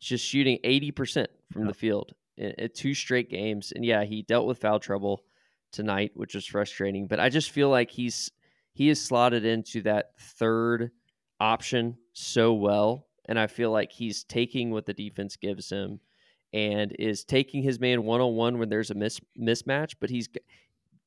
just 0.00 0.24
shooting 0.24 0.58
eighty 0.64 0.90
percent 0.90 1.30
from 1.52 1.66
the 1.66 1.74
field 1.74 2.12
in, 2.36 2.52
in 2.52 2.70
two 2.74 2.94
straight 2.94 3.30
games. 3.30 3.72
And 3.74 3.84
yeah, 3.84 4.04
he 4.04 4.22
dealt 4.22 4.46
with 4.46 4.58
foul 4.58 4.80
trouble 4.80 5.22
tonight, 5.72 6.12
which 6.14 6.34
was 6.34 6.46
frustrating. 6.46 7.06
But 7.06 7.20
I 7.20 7.28
just 7.28 7.50
feel 7.50 7.68
like 7.68 7.90
he's 7.90 8.30
he 8.74 8.88
is 8.88 9.04
slotted 9.04 9.44
into 9.44 9.82
that 9.82 10.12
third 10.18 10.90
option 11.40 11.98
so 12.12 12.54
well. 12.54 13.06
And 13.26 13.38
I 13.38 13.46
feel 13.46 13.70
like 13.70 13.92
he's 13.92 14.24
taking 14.24 14.70
what 14.70 14.86
the 14.86 14.94
defense 14.94 15.36
gives 15.36 15.70
him 15.70 16.00
and 16.52 16.92
is 16.98 17.24
taking 17.24 17.62
his 17.62 17.80
man 17.80 18.04
one 18.04 18.20
on 18.20 18.34
one 18.34 18.58
when 18.58 18.68
there's 18.68 18.90
a 18.90 18.94
mis- 18.94 19.20
mismatch. 19.38 19.94
But 20.00 20.10
he's 20.10 20.28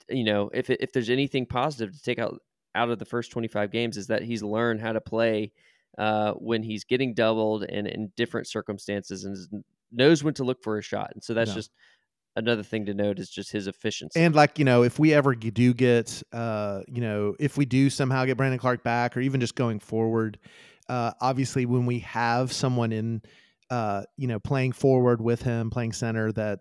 you 0.09 0.23
know, 0.23 0.49
if 0.53 0.69
if 0.69 0.91
there's 0.91 1.09
anything 1.09 1.45
positive 1.45 1.95
to 1.95 2.01
take 2.01 2.19
out 2.19 2.41
out 2.75 2.89
of 2.89 2.99
the 2.99 3.05
first 3.05 3.31
25 3.31 3.71
games 3.71 3.95
is 3.97 4.07
that 4.07 4.21
he's 4.21 4.43
learned 4.43 4.81
how 4.81 4.91
to 4.91 4.99
play 4.99 5.51
uh, 5.97 6.33
when 6.33 6.61
he's 6.61 6.83
getting 6.83 7.13
doubled 7.13 7.63
and 7.63 7.87
in 7.87 8.11
different 8.17 8.47
circumstances 8.47 9.23
and 9.23 9.63
knows 9.91 10.23
when 10.23 10.33
to 10.33 10.43
look 10.43 10.61
for 10.61 10.77
a 10.77 10.81
shot. 10.81 11.11
And 11.13 11.23
so 11.23 11.33
that's 11.33 11.53
just 11.53 11.71
another 12.35 12.63
thing 12.63 12.85
to 12.85 12.93
note 12.93 13.17
is 13.17 13.29
just 13.29 13.51
his 13.51 13.67
efficiency. 13.67 14.19
And 14.19 14.35
like 14.35 14.59
you 14.59 14.65
know, 14.65 14.83
if 14.83 14.99
we 14.99 15.13
ever 15.13 15.35
do 15.35 15.73
get, 15.73 16.21
uh, 16.33 16.81
you 16.87 17.01
know, 17.01 17.35
if 17.39 17.57
we 17.57 17.65
do 17.65 17.89
somehow 17.89 18.25
get 18.25 18.37
Brandon 18.37 18.59
Clarke 18.59 18.83
back, 18.83 19.15
or 19.15 19.21
even 19.21 19.39
just 19.39 19.55
going 19.55 19.79
forward, 19.79 20.37
uh, 20.89 21.11
obviously 21.21 21.65
when 21.65 21.85
we 21.85 21.99
have 21.99 22.51
someone 22.51 22.91
in, 22.91 23.21
uh, 23.69 24.03
you 24.17 24.27
know, 24.27 24.39
playing 24.39 24.73
forward 24.73 25.21
with 25.21 25.41
him, 25.41 25.69
playing 25.69 25.93
center 25.93 26.31
that 26.33 26.59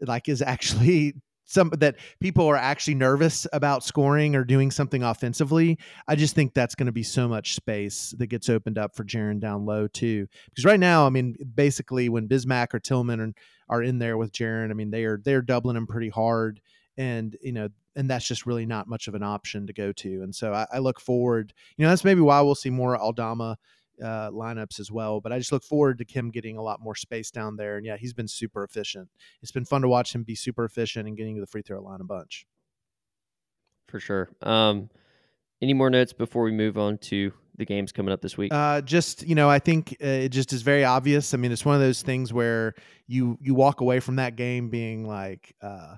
like 0.00 0.28
is 0.28 0.42
actually 0.42 1.14
some 1.46 1.70
that 1.78 1.96
people 2.20 2.46
are 2.46 2.56
actually 2.56 2.94
nervous 2.94 3.46
about 3.52 3.84
scoring 3.84 4.34
or 4.34 4.44
doing 4.44 4.70
something 4.70 5.02
offensively. 5.02 5.78
I 6.08 6.16
just 6.16 6.34
think 6.34 6.54
that's 6.54 6.74
going 6.74 6.86
to 6.86 6.92
be 6.92 7.04
so 7.04 7.28
much 7.28 7.54
space 7.54 8.14
that 8.18 8.26
gets 8.26 8.48
opened 8.48 8.78
up 8.78 8.96
for 8.96 9.04
Jaren 9.04 9.40
down 9.40 9.64
low 9.64 9.86
too. 9.86 10.26
Because 10.50 10.64
right 10.64 10.80
now, 10.80 11.06
I 11.06 11.10
mean, 11.10 11.36
basically 11.54 12.08
when 12.08 12.28
Bismack 12.28 12.74
or 12.74 12.80
Tillman 12.80 13.20
are, 13.20 13.32
are 13.68 13.82
in 13.82 13.98
there 13.98 14.16
with 14.16 14.32
Jaren, 14.32 14.70
I 14.70 14.74
mean 14.74 14.90
they 14.90 15.04
are 15.04 15.20
they're 15.24 15.42
doubling 15.42 15.76
him 15.76 15.86
pretty 15.86 16.08
hard, 16.08 16.60
and 16.96 17.36
you 17.40 17.52
know, 17.52 17.68
and 17.94 18.10
that's 18.10 18.26
just 18.26 18.44
really 18.44 18.66
not 18.66 18.88
much 18.88 19.06
of 19.06 19.14
an 19.14 19.22
option 19.22 19.68
to 19.68 19.72
go 19.72 19.92
to. 19.92 20.22
And 20.22 20.34
so 20.34 20.52
I, 20.52 20.66
I 20.72 20.78
look 20.80 21.00
forward. 21.00 21.52
You 21.76 21.84
know, 21.84 21.90
that's 21.90 22.04
maybe 22.04 22.20
why 22.20 22.40
we'll 22.40 22.54
see 22.56 22.70
more 22.70 22.96
Aldama 22.96 23.56
uh, 24.02 24.30
lineups 24.30 24.80
as 24.80 24.90
well. 24.90 25.20
But 25.20 25.32
I 25.32 25.38
just 25.38 25.52
look 25.52 25.64
forward 25.64 25.98
to 25.98 26.04
Kim 26.04 26.30
getting 26.30 26.56
a 26.56 26.62
lot 26.62 26.80
more 26.80 26.94
space 26.94 27.30
down 27.30 27.56
there. 27.56 27.76
And 27.76 27.86
yeah, 27.86 27.96
he's 27.96 28.14
been 28.14 28.28
super 28.28 28.64
efficient. 28.64 29.08
It's 29.42 29.52
been 29.52 29.64
fun 29.64 29.82
to 29.82 29.88
watch 29.88 30.14
him 30.14 30.22
be 30.22 30.34
super 30.34 30.64
efficient 30.64 31.08
and 31.08 31.16
getting 31.16 31.34
to 31.36 31.40
the 31.40 31.46
free 31.46 31.62
throw 31.62 31.82
line 31.82 32.00
a 32.00 32.04
bunch. 32.04 32.46
For 33.88 34.00
sure. 34.00 34.30
Um, 34.42 34.90
any 35.62 35.74
more 35.74 35.90
notes 35.90 36.12
before 36.12 36.42
we 36.42 36.52
move 36.52 36.76
on 36.76 36.98
to 36.98 37.32
the 37.56 37.64
games 37.64 37.92
coming 37.92 38.12
up 38.12 38.20
this 38.20 38.36
week? 38.36 38.52
Uh, 38.52 38.80
just 38.82 39.26
you 39.26 39.34
know, 39.34 39.48
I 39.48 39.58
think 39.58 39.96
uh, 40.02 40.06
it 40.06 40.28
just 40.30 40.52
is 40.52 40.62
very 40.62 40.84
obvious. 40.84 41.32
I 41.32 41.38
mean, 41.38 41.52
it's 41.52 41.64
one 41.64 41.74
of 41.74 41.80
those 41.80 42.02
things 42.02 42.32
where 42.32 42.74
you 43.06 43.38
you 43.40 43.54
walk 43.54 43.80
away 43.80 44.00
from 44.00 44.16
that 44.16 44.36
game 44.36 44.68
being 44.68 45.06
like, 45.06 45.54
uh, 45.62 45.96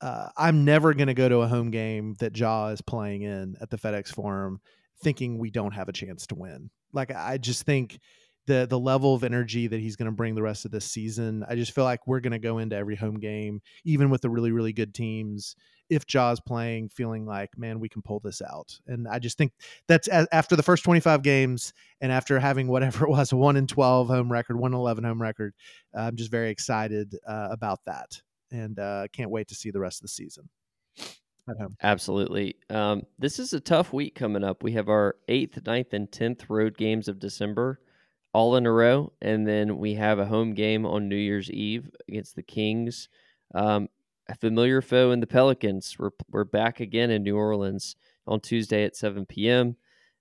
uh, 0.00 0.28
I'm 0.36 0.64
never 0.64 0.94
going 0.94 1.08
to 1.08 1.14
go 1.14 1.28
to 1.28 1.38
a 1.38 1.48
home 1.48 1.70
game 1.70 2.14
that 2.20 2.36
Ja 2.36 2.68
is 2.68 2.82
playing 2.82 3.22
in 3.22 3.56
at 3.60 3.70
the 3.70 3.78
FedEx 3.78 4.08
Forum, 4.08 4.60
thinking 5.02 5.38
we 5.38 5.50
don't 5.50 5.72
have 5.72 5.88
a 5.88 5.92
chance 5.92 6.26
to 6.28 6.34
win. 6.34 6.70
Like 6.94 7.10
I 7.14 7.38
just 7.38 7.64
think 7.64 7.98
the 8.46 8.66
the 8.68 8.78
level 8.78 9.14
of 9.14 9.24
energy 9.24 9.66
that 9.66 9.80
he's 9.80 9.96
going 9.96 10.06
to 10.06 10.12
bring 10.12 10.34
the 10.34 10.42
rest 10.42 10.64
of 10.64 10.70
this 10.70 10.84
season. 10.84 11.44
I 11.48 11.54
just 11.54 11.72
feel 11.72 11.84
like 11.84 12.06
we're 12.06 12.20
going 12.20 12.32
to 12.32 12.38
go 12.38 12.58
into 12.58 12.76
every 12.76 12.96
home 12.96 13.18
game, 13.18 13.62
even 13.84 14.10
with 14.10 14.22
the 14.22 14.30
really 14.30 14.52
really 14.52 14.72
good 14.72 14.94
teams. 14.94 15.56
If 15.90 16.06
Ja's 16.06 16.40
playing, 16.40 16.88
feeling 16.88 17.26
like 17.26 17.56
man, 17.58 17.78
we 17.78 17.88
can 17.88 18.02
pull 18.02 18.20
this 18.20 18.40
out, 18.40 18.78
and 18.86 19.06
I 19.06 19.18
just 19.18 19.36
think 19.36 19.52
that's 19.86 20.08
after 20.08 20.56
the 20.56 20.62
first 20.62 20.84
twenty 20.84 21.00
five 21.00 21.22
games, 21.22 21.72
and 22.00 22.10
after 22.10 22.38
having 22.40 22.68
whatever 22.68 23.04
it 23.04 23.10
was 23.10 23.32
one 23.32 23.56
in 23.56 23.66
twelve 23.66 24.08
home 24.08 24.30
record, 24.30 24.58
one 24.58 24.74
eleven 24.74 25.04
home 25.04 25.20
record, 25.20 25.54
I'm 25.94 26.16
just 26.16 26.30
very 26.30 26.50
excited 26.50 27.16
uh, 27.26 27.48
about 27.50 27.80
that, 27.86 28.20
and 28.50 28.78
uh, 28.78 29.08
can't 29.12 29.30
wait 29.30 29.48
to 29.48 29.54
see 29.54 29.70
the 29.70 29.80
rest 29.80 29.98
of 29.98 30.02
the 30.02 30.08
season 30.08 30.48
at 31.48 31.56
home. 31.60 31.76
Absolutely. 31.82 32.56
Um, 32.70 33.02
this 33.18 33.38
is 33.38 33.52
a 33.52 33.60
tough 33.60 33.92
week 33.92 34.14
coming 34.14 34.44
up. 34.44 34.62
We 34.62 34.72
have 34.72 34.88
our 34.88 35.16
eighth, 35.28 35.62
9th, 35.62 35.92
and 35.92 36.10
tenth 36.10 36.48
road 36.48 36.76
games 36.76 37.08
of 37.08 37.18
December 37.18 37.80
all 38.32 38.56
in 38.56 38.66
a 38.66 38.72
row, 38.72 39.12
and 39.22 39.46
then 39.46 39.78
we 39.78 39.94
have 39.94 40.18
a 40.18 40.26
home 40.26 40.54
game 40.54 40.84
on 40.84 41.08
New 41.08 41.16
Year's 41.16 41.50
Eve 41.50 41.88
against 42.08 42.34
the 42.34 42.42
Kings. 42.42 43.08
Um, 43.54 43.88
a 44.28 44.34
familiar 44.34 44.82
foe 44.82 45.12
in 45.12 45.20
the 45.20 45.26
Pelicans. 45.26 45.96
We're 45.98 46.10
we're 46.30 46.44
back 46.44 46.80
again 46.80 47.10
in 47.10 47.22
New 47.22 47.36
Orleans 47.36 47.94
on 48.26 48.40
Tuesday 48.40 48.84
at 48.84 48.96
7 48.96 49.26
p.m. 49.26 49.76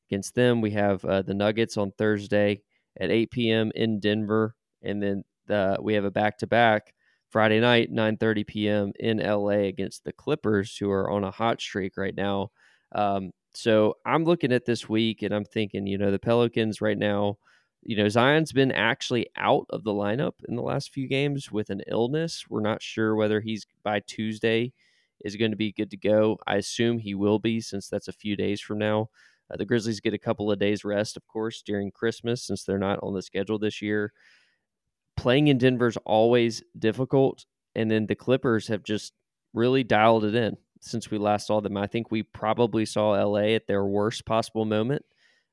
Against 0.09 0.35
them, 0.35 0.61
we 0.61 0.71
have 0.71 1.03
uh, 1.05 1.23
the 1.23 1.33
Nuggets 1.33 1.77
on 1.77 1.91
Thursday 1.97 2.61
at 2.99 3.09
8 3.09 3.31
p.m. 3.31 3.71
in 3.73 3.99
Denver, 3.99 4.55
and 4.83 5.01
then 5.01 5.23
the, 5.47 5.77
we 5.81 5.95
have 5.95 6.05
a 6.05 6.11
back 6.11 6.37
to 6.39 6.47
back 6.47 6.93
Friday 7.33 7.59
night, 7.59 7.91
9:30 7.91 8.45
p.m. 8.45 8.93
in 8.99 9.17
LA 9.17 9.65
against 9.67 10.03
the 10.03 10.13
Clippers, 10.13 10.77
who 10.77 10.91
are 10.91 11.09
on 11.09 11.23
a 11.23 11.31
hot 11.31 11.59
streak 11.59 11.97
right 11.97 12.15
now. 12.15 12.51
Um, 12.93 13.31
so 13.55 13.95
I'm 14.05 14.23
looking 14.23 14.53
at 14.53 14.65
this 14.65 14.87
week 14.87 15.23
and 15.23 15.33
I'm 15.33 15.43
thinking, 15.45 15.87
you 15.87 15.97
know, 15.97 16.11
the 16.11 16.19
Pelicans 16.19 16.79
right 16.79 16.97
now, 16.97 17.39
you 17.81 17.97
know, 17.97 18.07
Zion's 18.07 18.51
been 18.51 18.71
actually 18.71 19.27
out 19.35 19.65
of 19.71 19.83
the 19.83 19.91
lineup 19.91 20.33
in 20.47 20.55
the 20.55 20.61
last 20.61 20.91
few 20.91 21.07
games 21.07 21.51
with 21.51 21.71
an 21.71 21.81
illness. 21.87 22.45
We're 22.51 22.61
not 22.61 22.83
sure 22.83 23.15
whether 23.15 23.41
he's 23.41 23.65
by 23.83 24.01
Tuesday 24.01 24.71
is 25.25 25.35
going 25.35 25.51
to 25.51 25.57
be 25.57 25.71
good 25.71 25.89
to 25.91 25.97
go. 25.97 26.37
I 26.45 26.57
assume 26.57 26.99
he 26.99 27.15
will 27.15 27.39
be 27.39 27.61
since 27.61 27.89
that's 27.89 28.07
a 28.07 28.13
few 28.13 28.35
days 28.35 28.61
from 28.61 28.77
now. 28.77 29.09
Uh, 29.51 29.57
the 29.57 29.65
Grizzlies 29.65 30.01
get 30.01 30.13
a 30.13 30.19
couple 30.19 30.51
of 30.51 30.59
days 30.59 30.85
rest, 30.85 31.17
of 31.17 31.25
course, 31.27 31.63
during 31.63 31.89
Christmas 31.89 32.43
since 32.43 32.63
they're 32.63 32.77
not 32.77 32.99
on 33.01 33.15
the 33.15 33.23
schedule 33.23 33.57
this 33.57 33.81
year 33.81 34.13
playing 35.15 35.47
in 35.47 35.57
Denver's 35.57 35.97
always 36.05 36.63
difficult. 36.77 37.45
And 37.75 37.89
then 37.89 38.05
the 38.05 38.15
Clippers 38.15 38.67
have 38.67 38.83
just 38.83 39.13
really 39.53 39.83
dialed 39.83 40.25
it 40.25 40.35
in 40.35 40.57
since 40.81 41.09
we 41.09 41.17
last 41.17 41.47
saw 41.47 41.61
them. 41.61 41.77
I 41.77 41.87
think 41.87 42.11
we 42.11 42.23
probably 42.23 42.85
saw 42.85 43.11
LA 43.11 43.55
at 43.55 43.67
their 43.67 43.85
worst 43.85 44.25
possible 44.25 44.65
moment 44.65 45.03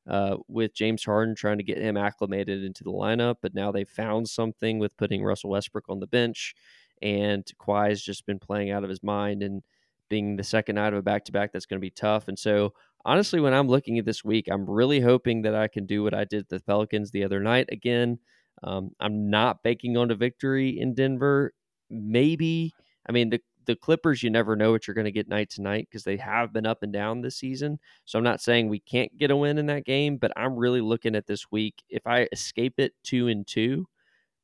uh, 0.09 0.37
with 0.49 0.75
James 0.75 1.05
Harden 1.05 1.35
trying 1.35 1.59
to 1.59 1.65
get 1.65 1.79
him 1.79 1.97
acclimated 1.97 2.65
into 2.65 2.85
the 2.85 2.91
lineup. 2.91 3.37
But 3.41 3.55
now 3.55 3.71
they 3.71 3.85
found 3.85 4.29
something 4.29 4.79
with 4.79 4.97
putting 4.97 5.23
Russell 5.23 5.51
Westbrook 5.51 5.89
on 5.89 6.01
the 6.01 6.07
bench. 6.07 6.55
And 7.03 7.45
Kawhi's 7.59 8.03
just 8.03 8.27
been 8.27 8.39
playing 8.39 8.71
out 8.71 8.85
of 8.85 8.91
his 8.91 9.03
mind 9.03 9.43
and 9.43 9.63
being 10.09 10.37
the 10.37 10.45
second 10.45 10.75
night 10.75 10.93
of 10.93 10.99
a 10.99 11.03
back 11.03 11.25
to 11.27 11.33
back, 11.33 11.53
that's 11.53 11.67
going 11.67 11.79
to 11.79 11.81
be 11.81 11.91
tough. 11.91 12.29
And 12.29 12.39
so, 12.39 12.75
honestly, 13.05 13.41
when 13.41 13.55
I'm 13.55 13.69
looking 13.69 13.99
at 13.99 14.05
this 14.05 14.25
week, 14.25 14.49
I'm 14.51 14.69
really 14.69 15.01
hoping 15.01 15.43
that 15.43 15.55
I 15.55 15.69
can 15.69 15.87
do 15.87 16.03
what 16.03 16.13
I 16.13 16.25
did 16.25 16.49
the 16.49 16.61
Pelicans 16.61 17.11
the 17.11 17.25
other 17.25 17.41
night 17.41 17.69
again 17.71 18.19
um, 18.63 18.91
I'm 19.01 19.31
not 19.31 19.63
banking 19.63 19.97
on 19.97 20.11
a 20.11 20.15
victory 20.15 20.79
in 20.79 20.95
Denver. 20.95 21.53
Maybe, 21.89 22.73
I 23.09 23.13
mean, 23.13 23.31
the, 23.31 23.41
the 23.67 23.77
Clippers, 23.77 24.23
you 24.23 24.31
never 24.31 24.57
know 24.57 24.71
what 24.71 24.87
you're 24.87 24.95
going 24.95 25.07
to 25.07 25.13
get 25.13 25.29
night 25.29 25.51
to 25.51 25.63
night 25.63 25.89
because 25.91 26.05
they 26.05 26.17
have 26.17 26.53
been 26.53 26.67
up 26.67 26.83
and 26.83 26.93
down 26.93 27.21
this 27.21 27.37
season. 27.37 27.79
So 28.05 28.19
I'm 28.19 28.25
not 28.25 28.41
saying 28.41 28.69
we 28.69 28.81
can't 28.81 29.17
get 29.17 29.31
a 29.31 29.37
win 29.37 29.59
in 29.59 29.67
that 29.67 29.85
game, 29.85 30.17
but 30.17 30.33
I'm 30.37 30.57
really 30.57 30.81
looking 30.81 31.15
at 31.15 31.27
this 31.27 31.51
week. 31.51 31.83
If 31.89 32.07
I 32.07 32.29
escape 32.33 32.75
it 32.79 32.93
two 33.03 33.29
and 33.29 33.47
two, 33.47 33.87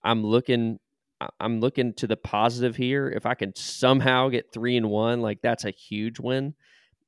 I'm 0.03 0.25
looking 0.25 0.79
I'm 1.41 1.61
looking 1.61 1.95
to 1.95 2.07
the 2.07 2.17
positive 2.17 2.77
here. 2.77 3.09
If 3.09 3.25
I 3.25 3.35
can 3.35 3.55
somehow 3.57 4.29
get 4.29 4.53
three 4.53 4.77
and 4.77 4.91
one, 4.91 5.23
like 5.23 5.41
that's 5.41 5.65
a 5.65 5.71
huge 5.71 6.21
win 6.21 6.55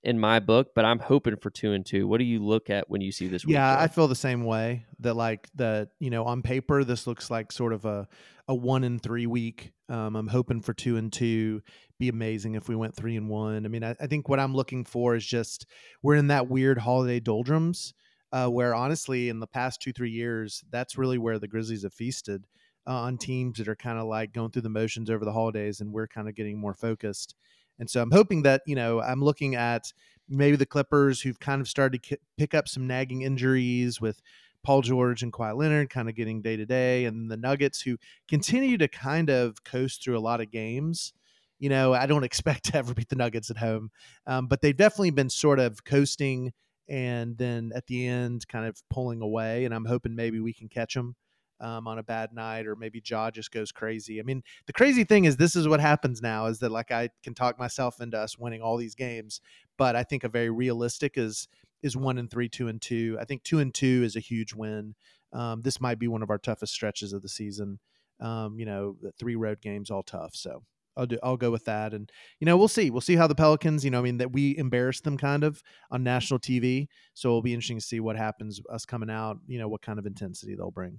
in 0.03 0.19
my 0.19 0.39
book, 0.39 0.69
but 0.75 0.85
I'm 0.85 0.99
hoping 0.99 1.37
for 1.37 1.51
two 1.51 1.73
and 1.73 1.85
two. 1.85 2.07
What 2.07 2.19
do 2.19 2.25
you 2.25 2.45
look 2.45 2.71
at 2.71 2.89
when 2.89 3.01
you 3.01 3.11
see 3.11 3.27
this? 3.27 3.45
Yeah, 3.47 3.79
I 3.79 3.89
feel 3.89 4.09
the 4.09 4.15
same 4.15 4.45
way. 4.45 4.87
That 5.01 5.15
like 5.15 5.49
that, 5.57 5.91
you 5.99 6.11
know, 6.11 6.25
on 6.25 6.43
paper, 6.43 6.85
this 6.85 7.07
looks 7.07 7.31
like 7.31 7.53
sort 7.53 7.73
of 7.73 7.85
a 7.85 8.09
a 8.47 8.55
one 8.55 8.85
and 8.85 9.03
three 9.03 9.27
week. 9.27 9.73
Um, 9.89 10.17
I'm 10.17 10.29
hoping 10.29 10.63
for 10.63 10.73
two 10.73 10.97
and 10.97 11.13
two. 11.13 11.63
Be 11.99 12.09
amazing 12.09 12.55
if 12.55 12.69
we 12.69 12.77
went 12.77 12.95
three 12.95 13.17
and 13.17 13.29
one. 13.29 13.65
I 13.65 13.69
mean, 13.69 13.83
I, 13.83 13.97
I 14.01 14.07
think 14.07 14.29
what 14.29 14.41
I'm 14.41 14.55
looking 14.55 14.85
for 14.85 15.17
is 15.17 15.27
just 15.27 15.67
we're 16.03 16.15
in 16.15 16.29
that 16.29 16.49
weird 16.49 16.79
holiday 16.79 17.21
doldrums, 17.21 17.93
uh, 18.33 18.49
where 18.49 18.75
honestly, 18.75 19.29
in 19.29 19.41
the 19.41 19.47
past 19.47 19.83
two 19.83 19.93
three 19.93 20.11
years, 20.11 20.63
that's 20.71 20.97
really 20.97 21.19
where 21.19 21.39
the 21.39 21.49
Grizzlies 21.49 21.83
have 21.83 21.93
feasted 21.93 22.47
uh, 22.87 22.93
on 22.93 23.19
teams 23.19 23.59
that 23.59 23.69
are 23.69 23.77
kind 23.77 23.99
of 23.99 24.07
like 24.07 24.33
going 24.33 24.51
through 24.51 24.63
the 24.63 24.69
motions 24.69 25.11
over 25.11 25.25
the 25.25 25.33
holidays, 25.33 25.81
and 25.81 25.93
we're 25.93 26.07
kind 26.07 26.29
of 26.29 26.37
getting 26.37 26.59
more 26.59 26.75
focused. 26.75 27.35
And 27.79 27.89
so 27.89 28.03
I'm 28.03 28.11
hoping 28.11 28.43
that, 28.43 28.63
you 28.67 28.75
know, 28.75 29.01
I'm 29.01 29.23
looking 29.23 29.55
at 29.55 29.93
maybe 30.29 30.57
the 30.57 30.67
Clippers 30.67 31.21
who've 31.21 31.39
kind 31.39 31.61
of 31.61 31.69
started 31.69 32.03
to 32.03 32.19
pick 32.37 32.55
up 32.55 32.69
some 32.69 32.87
nagging 32.87 33.23
injuries 33.23 34.01
with 34.01 34.21
Paul 34.63 34.83
George 34.83 35.23
and 35.23 35.33
Kawhi 35.33 35.57
Leonard 35.57 35.91
kind 35.91 36.09
of 36.09 36.15
getting 36.15 36.43
day 36.43 36.57
to 36.57 36.67
day, 36.67 37.05
and 37.05 37.31
the 37.31 37.37
Nuggets 37.37 37.81
who 37.81 37.97
continue 38.29 38.77
to 38.79 38.89
kind 38.89 39.31
of 39.31 39.65
coast 39.65 40.03
through 40.03 40.19
a 40.19 40.21
lot 40.21 40.41
of 40.41 40.51
games. 40.51 41.13
You 41.59 41.69
know, 41.69 41.95
I 41.95 42.07
don't 42.07 42.25
expect 42.25 42.65
to 42.65 42.77
ever 42.77 42.95
beat 42.95 43.09
the 43.09 43.17
Nuggets 43.17 43.51
at 43.51 43.59
home, 43.59 43.91
um, 44.27 44.47
but 44.47 44.61
they've 44.61 44.77
definitely 44.77 45.11
been 45.11 45.31
sort 45.31 45.61
of 45.61 45.85
coasting 45.85 46.53
and 46.89 47.37
then 47.37 47.71
at 47.75 47.87
the 47.87 48.07
end 48.07 48.49
kind 48.49 48.67
of 48.67 48.83
pulling 48.91 49.21
away. 49.21 49.65
And 49.65 49.75
I'm 49.75 49.85
hoping 49.85 50.17
maybe 50.17 50.41
we 50.41 50.55
can 50.55 50.69
catch 50.69 50.95
them 50.95 51.17
um, 51.61 51.87
on 51.89 51.99
a 51.99 52.03
bad 52.03 52.33
night, 52.33 52.67
or 52.67 52.77
maybe 52.77 53.03
Ja 53.05 53.31
just 53.31 53.51
goes 53.51 53.73
crazy. 53.73 54.21
I 54.21 54.23
mean, 54.23 54.43
the 54.67 54.73
crazy 54.73 55.05
thing 55.05 55.25
is 55.25 55.37
this 55.37 55.57
is 55.57 55.69
what 55.69 55.81
happens 55.81 56.23
now 56.23 56.47
is 56.47 56.59
that 56.61 56.71
like 56.71 56.91
I 56.91 57.11
can 57.23 57.35
talk 57.35 57.59
myself 57.59 58.01
into 58.01 58.19
us 58.19 58.39
winning 58.39 58.63
all 58.63 58.77
these 58.77 58.95
games, 58.95 59.41
but 59.77 59.97
I 59.97 60.03
think 60.03 60.25
a 60.25 60.29
very 60.29 60.51
realistic 60.51 61.17
is 61.17 61.49
is 61.83 61.97
one 61.97 62.19
and 62.19 62.31
three, 62.31 62.49
two 62.49 62.69
and 62.69 62.81
two. 62.81 63.17
I 63.21 63.25
think 63.25 63.43
two 63.43 63.61
and 63.61 63.73
two 63.73 64.03
is 64.05 64.17
a 64.17 64.21
huge 64.21 64.55
win. 64.55 64.95
Um, 65.33 65.63
this 65.63 65.81
might 65.81 65.99
be 65.99 66.09
one 66.09 66.23
of 66.23 66.31
our 66.31 66.39
toughest 66.39 66.73
stretches 66.73 67.13
of 67.13 67.23
the 67.23 67.29
season. 67.29 67.79
Um, 68.21 68.59
you 68.59 68.67
know, 68.67 68.97
three 69.19 69.37
road 69.37 69.61
games, 69.61 69.91
all 69.91 70.03
tough. 70.03 70.35
So 70.35 70.65
I'll 70.97 71.07
do. 71.07 71.19
I'll 71.23 71.37
go 71.37 71.51
with 71.53 71.65
that, 71.67 71.95
and 71.95 72.11
you 72.41 72.47
know, 72.47 72.57
we'll 72.57 72.69
see. 72.69 72.91
We'll 72.91 73.01
see 73.01 73.15
how 73.15 73.29
the 73.29 73.35
Pelicans. 73.35 73.85
You 73.85 73.93
know, 73.93 74.01
I 74.01 74.03
mean, 74.03 74.19
that 74.19 74.33
we 74.33 74.57
embarrassed 74.59 75.05
them 75.05 75.17
kind 75.17 75.45
of 75.45 75.63
on 75.91 76.03
national 76.03 76.41
TV, 76.41 76.89
so 77.15 77.29
it'll 77.29 77.43
be 77.43 77.55
interesting 77.55 77.79
to 77.79 77.85
see 77.85 78.01
what 78.01 78.17
happens 78.17 78.61
us 78.71 78.85
coming 78.85 79.11
out. 79.11 79.39
You 79.47 79.61
know, 79.61 79.69
what 79.69 79.83
kind 79.83 79.99
of 79.99 80.07
intensity 80.07 80.57
they'll 80.57 80.73
bring. 80.73 80.99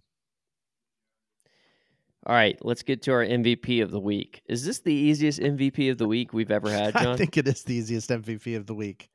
All 2.26 2.36
right, 2.36 2.58
let's 2.66 2.84
get 2.84 3.02
to 3.04 3.12
our 3.14 3.26
MVP 3.26 3.82
of 3.82 3.92
the 3.92 4.00
week. 4.00 4.42
Is 4.48 4.66
this 4.66 4.80
the 4.80 4.94
easiest 4.94 5.40
MVP 5.40 5.90
of 5.90 5.98
the 5.98 6.08
week 6.08 6.34
we've 6.34 6.52
ever 6.52 6.70
had, 6.70 6.94
John? 6.98 7.08
I 7.08 7.16
think 7.16 7.38
it 7.38 7.48
is 7.48 7.64
the 7.64 7.74
easiest 7.76 8.10
MVP 8.10 8.58
of 8.58 8.66
the 8.66 8.76
week. 8.76 9.10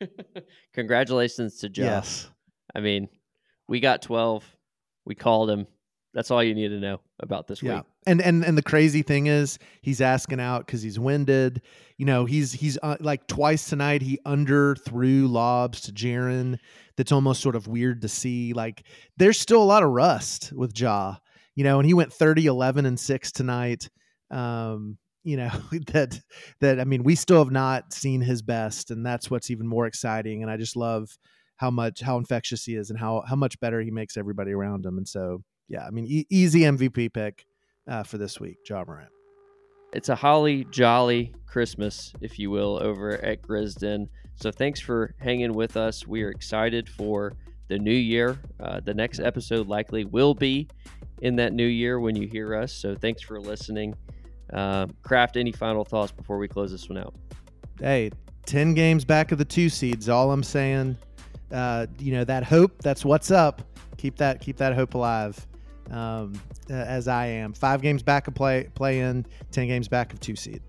Congratulations 0.74 1.56
to 1.58 1.68
Josh. 1.68 1.84
Yes. 1.84 2.30
I 2.74 2.80
mean, 2.80 3.08
we 3.68 3.80
got 3.80 4.02
12. 4.02 4.44
We 5.04 5.14
called 5.14 5.50
him. 5.50 5.66
That's 6.14 6.30
all 6.30 6.42
you 6.42 6.54
need 6.54 6.68
to 6.68 6.80
know 6.80 7.00
about 7.20 7.46
this 7.48 7.62
Yeah. 7.62 7.76
week. 7.76 7.84
And 8.06 8.22
and 8.22 8.42
and 8.44 8.56
the 8.56 8.62
crazy 8.62 9.02
thing 9.02 9.26
is 9.26 9.58
he's 9.82 10.00
asking 10.00 10.40
out 10.40 10.66
cuz 10.66 10.80
he's 10.80 10.98
winded. 10.98 11.60
You 11.98 12.06
know, 12.06 12.24
he's 12.24 12.52
he's 12.52 12.78
uh, 12.82 12.96
like 13.00 13.26
twice 13.26 13.68
tonight 13.68 14.00
he 14.00 14.18
under 14.24 14.74
threw 14.76 15.28
lobs 15.28 15.82
to 15.82 15.92
Jaren. 15.92 16.58
That's 16.96 17.12
almost 17.12 17.42
sort 17.42 17.54
of 17.56 17.66
weird 17.68 18.00
to 18.02 18.08
see. 18.08 18.54
Like 18.54 18.84
there's 19.18 19.38
still 19.38 19.62
a 19.62 19.64
lot 19.64 19.82
of 19.82 19.90
rust 19.90 20.52
with 20.54 20.78
Ja. 20.80 21.16
You 21.58 21.64
know, 21.64 21.80
and 21.80 21.86
he 21.86 21.92
went 21.92 22.12
30 22.12 22.46
11 22.46 22.86
and 22.86 23.00
6 23.00 23.32
tonight. 23.32 23.90
Um 24.30 24.96
you 25.24 25.36
know 25.36 25.50
that 25.92 26.20
that 26.60 26.78
I 26.78 26.84
mean 26.84 27.02
we 27.02 27.16
still 27.16 27.38
have 27.38 27.50
not 27.50 27.92
seen 27.92 28.20
his 28.20 28.42
best 28.42 28.92
and 28.92 29.04
that's 29.04 29.28
what's 29.28 29.50
even 29.50 29.66
more 29.66 29.86
exciting 29.86 30.42
and 30.42 30.50
I 30.52 30.56
just 30.56 30.76
love 30.76 31.08
how 31.56 31.72
much 31.72 32.00
how 32.00 32.16
infectious 32.16 32.64
he 32.64 32.76
is 32.76 32.90
and 32.90 32.98
how 32.98 33.24
how 33.28 33.34
much 33.34 33.58
better 33.58 33.80
he 33.80 33.90
makes 33.90 34.16
everybody 34.16 34.52
around 34.52 34.86
him 34.86 34.98
and 34.98 35.08
so 35.08 35.42
yeah 35.68 35.84
I 35.84 35.90
mean 35.90 36.06
e- 36.06 36.26
easy 36.30 36.60
MVP 36.60 37.12
pick 37.12 37.44
uh, 37.90 38.04
for 38.04 38.18
this 38.18 38.38
week 38.38 38.58
Ja 38.68 38.84
Morant 38.86 39.10
It's 39.92 40.10
a 40.10 40.14
holly 40.14 40.64
jolly 40.70 41.34
Christmas, 41.46 42.12
if 42.20 42.38
you 42.38 42.50
will, 42.50 42.78
over 42.80 43.14
at 43.24 43.42
Grizzden. 43.42 44.06
So 44.36 44.52
thanks 44.52 44.78
for 44.78 45.16
hanging 45.18 45.54
with 45.54 45.76
us. 45.76 46.06
We 46.06 46.22
are 46.22 46.30
excited 46.30 46.88
for 46.88 47.36
the 47.68 47.78
new 47.78 47.90
year. 47.90 48.38
Uh, 48.60 48.80
the 48.80 48.94
next 48.94 49.20
episode 49.20 49.66
likely 49.66 50.04
will 50.04 50.34
be 50.34 50.68
in 51.22 51.36
that 51.36 51.52
new 51.52 51.66
year 51.66 52.00
when 52.00 52.16
you 52.16 52.26
hear 52.28 52.54
us. 52.54 52.72
So 52.72 52.94
thanks 52.94 53.22
for 53.22 53.40
listening. 53.40 53.94
Uh, 54.52 54.86
Craft, 55.02 55.36
any 55.36 55.52
final 55.52 55.84
thoughts 55.84 56.12
before 56.12 56.38
we 56.38 56.48
close 56.48 56.70
this 56.70 56.88
one 56.88 56.98
out? 56.98 57.14
hey 57.80 58.10
10 58.46 58.74
games 58.74 59.04
back 59.04 59.30
of 59.30 59.38
the 59.38 59.44
2 59.44 59.68
seeds 59.68 60.08
all 60.08 60.32
I'm 60.32 60.42
saying 60.42 60.96
uh, 61.52 61.86
you 61.98 62.12
know 62.12 62.24
that 62.24 62.44
hope 62.44 62.82
that's 62.82 63.04
what's 63.04 63.30
up 63.30 63.62
keep 63.96 64.16
that 64.16 64.40
keep 64.40 64.56
that 64.56 64.74
hope 64.74 64.94
alive 64.94 65.46
um, 65.90 66.34
uh, 66.70 66.74
as 66.74 67.08
I 67.08 67.26
am 67.26 67.52
5 67.52 67.82
games 67.82 68.02
back 68.02 68.26
of 68.26 68.34
play 68.34 68.68
play 68.74 69.00
in 69.00 69.24
10 69.52 69.68
games 69.68 69.88
back 69.88 70.12
of 70.12 70.20
2 70.20 70.34
seed 70.36 70.62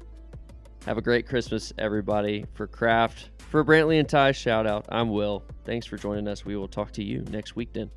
Have 0.85 0.97
a 0.97 1.01
great 1.01 1.27
Christmas, 1.27 1.73
everybody. 1.77 2.45
For 2.53 2.67
Craft, 2.67 3.31
for 3.49 3.65
Brantley 3.65 3.99
and 3.99 4.07
Ty, 4.07 4.31
shout 4.31 4.65
out. 4.65 4.85
I'm 4.89 5.09
Will. 5.09 5.43
Thanks 5.65 5.85
for 5.85 5.97
joining 5.97 6.27
us. 6.27 6.45
We 6.45 6.55
will 6.55 6.69
talk 6.69 6.91
to 6.93 7.03
you 7.03 7.21
next 7.29 7.55
week 7.55 7.73
then. 7.73 7.89